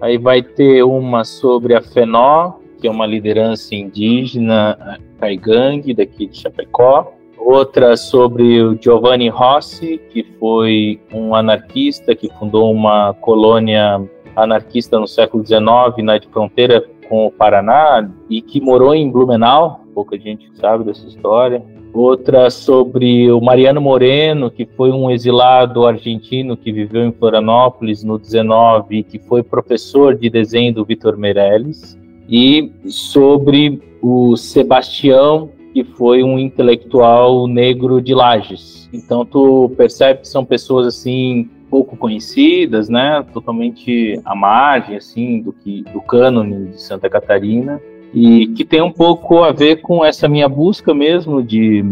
Aí 0.00 0.16
vai 0.16 0.42
ter 0.42 0.82
uma 0.82 1.24
sobre 1.24 1.74
a 1.74 1.82
Fenó, 1.82 2.54
que 2.80 2.88
é 2.88 2.90
uma 2.90 3.06
liderança 3.06 3.74
indígena 3.74 4.98
caigangue 5.20 5.94
daqui 5.94 6.26
de 6.26 6.38
Chapecó. 6.38 7.12
Outra 7.36 7.96
sobre 7.96 8.62
o 8.62 8.78
Giovanni 8.80 9.28
Rossi, 9.28 10.00
que 10.10 10.24
foi 10.38 11.00
um 11.12 11.34
anarquista 11.34 12.14
que 12.14 12.30
fundou 12.38 12.72
uma 12.72 13.14
colônia 13.14 14.00
anarquista 14.34 14.98
no 14.98 15.06
século 15.06 15.44
XIX 15.44 15.62
na 16.02 16.20
fronteira 16.30 16.82
com 17.08 17.26
o 17.26 17.30
Paraná 17.30 18.08
e 18.30 18.40
que 18.40 18.60
morou 18.60 18.94
em 18.94 19.10
Blumenau. 19.10 19.84
Pouca 19.94 20.18
gente 20.18 20.48
sabe 20.56 20.84
dessa 20.84 21.06
história 21.06 21.62
outra 21.92 22.50
sobre 22.50 23.30
o 23.30 23.40
Mariano 23.40 23.80
Moreno, 23.80 24.50
que 24.50 24.64
foi 24.64 24.90
um 24.90 25.10
exilado 25.10 25.86
argentino 25.86 26.56
que 26.56 26.72
viveu 26.72 27.04
em 27.04 27.12
Florianópolis 27.12 28.02
no 28.02 28.18
19 28.18 29.02
que 29.02 29.18
foi 29.18 29.42
professor 29.42 30.16
de 30.16 30.30
desenho 30.30 30.74
do 30.74 30.84
Vitor 30.84 31.16
Meirelles, 31.16 31.98
e 32.28 32.72
sobre 32.86 33.82
o 34.00 34.36
Sebastião, 34.36 35.50
que 35.74 35.84
foi 35.84 36.22
um 36.22 36.38
intelectual 36.38 37.46
negro 37.46 38.00
de 38.00 38.14
Lages. 38.14 38.88
Então 38.92 39.24
tu 39.24 39.70
percebe 39.76 40.20
que 40.20 40.28
são 40.28 40.44
pessoas 40.44 40.86
assim 40.86 41.48
pouco 41.70 41.96
conhecidas, 41.96 42.88
né, 42.90 43.24
totalmente 43.32 44.20
à 44.26 44.34
margem 44.34 44.96
assim 44.96 45.40
do 45.40 45.52
que 45.52 45.82
do 45.92 46.02
cânone 46.02 46.72
de 46.72 46.82
Santa 46.82 47.08
Catarina 47.08 47.80
e 48.12 48.48
que 48.48 48.64
tem 48.64 48.82
um 48.82 48.92
pouco 48.92 49.42
a 49.42 49.52
ver 49.52 49.80
com 49.80 50.04
essa 50.04 50.28
minha 50.28 50.48
busca 50.48 50.92
mesmo 50.92 51.42
de, 51.42 51.84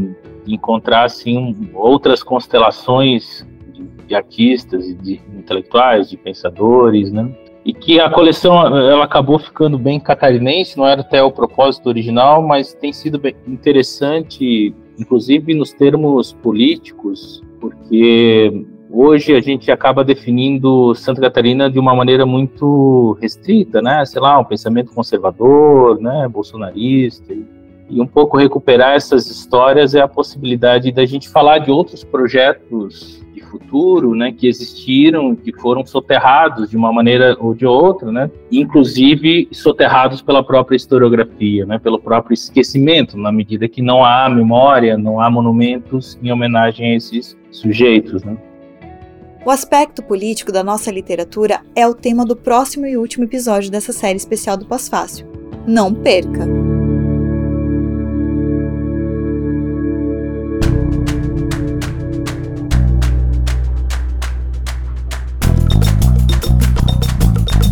encontrar 0.46 1.04
assim 1.04 1.70
outras 1.74 2.22
constelações 2.22 3.46
de, 3.72 3.85
de 4.06 4.14
artistas 4.14 4.88
e 4.88 4.94
de 4.94 5.20
intelectuais, 5.37 6.11
de 6.11 6.16
pensadores, 6.16 7.12
né? 7.12 7.30
E 7.64 7.72
que 7.72 8.00
a 8.00 8.11
coleção 8.11 8.56
ela 8.76 9.04
acabou 9.04 9.38
ficando 9.38 9.78
bem 9.78 10.00
catarinense, 10.00 10.76
não 10.76 10.87
era 10.87 11.02
até 11.02 11.22
o 11.22 11.30
propósito 11.30 11.88
original, 11.88 12.42
mas 12.42 12.72
tem 12.72 12.92
sido 12.92 13.18
bem 13.18 13.35
interessante, 13.46 14.74
inclusive 14.98 15.54
nos 15.54 15.72
termos 15.72 16.33
políticos, 16.33 17.42
porque 17.61 18.66
Hoje 18.92 19.33
a 19.35 19.40
gente 19.40 19.70
acaba 19.70 20.03
definindo 20.03 20.92
Santa 20.96 21.20
Catarina 21.20 21.70
de 21.70 21.79
uma 21.79 21.94
maneira 21.94 22.26
muito 22.26 23.16
restrita, 23.20 23.81
né? 23.81 24.05
Sei 24.05 24.20
lá, 24.20 24.37
um 24.40 24.44
pensamento 24.44 24.92
conservador, 24.92 26.00
né? 26.00 26.26
Bolsonarista. 26.29 27.33
E 27.88 28.00
um 28.00 28.07
pouco 28.07 28.37
recuperar 28.37 28.96
essas 28.96 29.31
histórias 29.31 29.94
é 29.94 30.00
a 30.00 30.09
possibilidade 30.09 30.90
da 30.90 31.07
gente 31.07 31.29
falar 31.29 31.59
de 31.59 31.70
outros 31.70 32.03
projetos 32.03 33.24
de 33.33 33.40
futuro, 33.42 34.16
né? 34.16 34.33
Que 34.33 34.48
existiram, 34.48 35.37
que 35.37 35.53
foram 35.53 35.87
soterrados 35.87 36.68
de 36.68 36.76
uma 36.76 36.92
maneira 36.92 37.37
ou 37.38 37.55
de 37.55 37.64
outra, 37.64 38.11
né? 38.11 38.29
Inclusive 38.50 39.48
soterrados 39.53 40.20
pela 40.20 40.42
própria 40.42 40.74
historiografia, 40.74 41.64
né? 41.64 41.79
Pelo 41.79 42.00
próprio 42.00 42.35
esquecimento, 42.35 43.16
na 43.16 43.31
medida 43.31 43.68
que 43.68 43.83
não 43.83 44.05
há 44.05 44.29
memória, 44.29 44.98
não 44.98 45.20
há 45.20 45.31
monumentos 45.31 46.18
em 46.20 46.33
homenagem 46.33 46.92
a 46.92 46.96
esses 46.96 47.38
sujeitos, 47.53 48.24
né? 48.24 48.37
O 49.42 49.50
aspecto 49.50 50.03
político 50.03 50.53
da 50.53 50.62
nossa 50.62 50.90
literatura 50.90 51.62
é 51.74 51.88
o 51.88 51.94
tema 51.94 52.26
do 52.26 52.37
próximo 52.37 52.85
e 52.85 52.98
último 52.98 53.24
episódio 53.24 53.70
dessa 53.70 53.90
série 53.90 54.18
especial 54.18 54.55
do 54.55 54.66
Pós-Fácil. 54.66 55.26
Não 55.66 55.94
perca! 55.94 56.46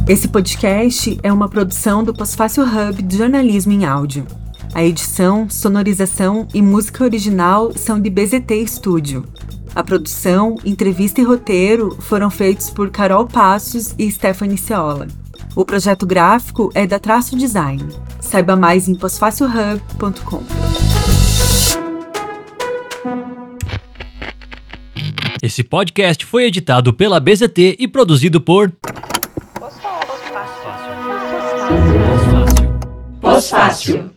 Esse 0.09 0.26
podcast 0.26 1.20
é 1.22 1.31
uma 1.31 1.50
produção 1.50 2.02
do 2.02 2.14
Pós-Fácil 2.14 2.64
Hub 2.64 3.02
de 3.02 3.18
Jornalismo 3.18 3.72
em 3.72 3.85
Áudio. 3.85 4.26
A 4.72 4.83
edição, 4.83 5.50
sonorização 5.50 6.48
e 6.54 6.62
música 6.62 7.04
original 7.04 7.72
são 7.76 8.00
de 8.00 8.09
BZT 8.09 8.66
Studio. 8.66 9.24
A 9.79 9.85
produção, 9.85 10.57
entrevista 10.64 11.21
e 11.21 11.25
roteiro 11.25 11.97
foram 12.01 12.29
feitos 12.31 12.69
por 12.69 12.91
Carol 12.91 13.29
Passos 13.29 13.95
e 13.97 14.11
Stephanie 14.11 14.59
Ceola. 14.59 15.07
O 15.55 15.64
projeto 15.64 16.05
gráfico 16.05 16.69
é 16.75 16.85
da 16.85 16.99
Traço 16.99 17.37
Design. 17.37 17.85
Saiba 18.21 18.57
mais 18.57 18.88
em 18.88 18.97
posfaciohub.com. 18.97 20.43
Esse 25.41 25.62
podcast 25.62 26.27
foi 26.27 26.47
editado 26.47 26.93
pela 26.93 27.21
BZT 27.21 27.77
e 27.79 27.87
produzido 27.87 28.41
por 28.41 28.73
Pós-Fácil. 33.21 34.11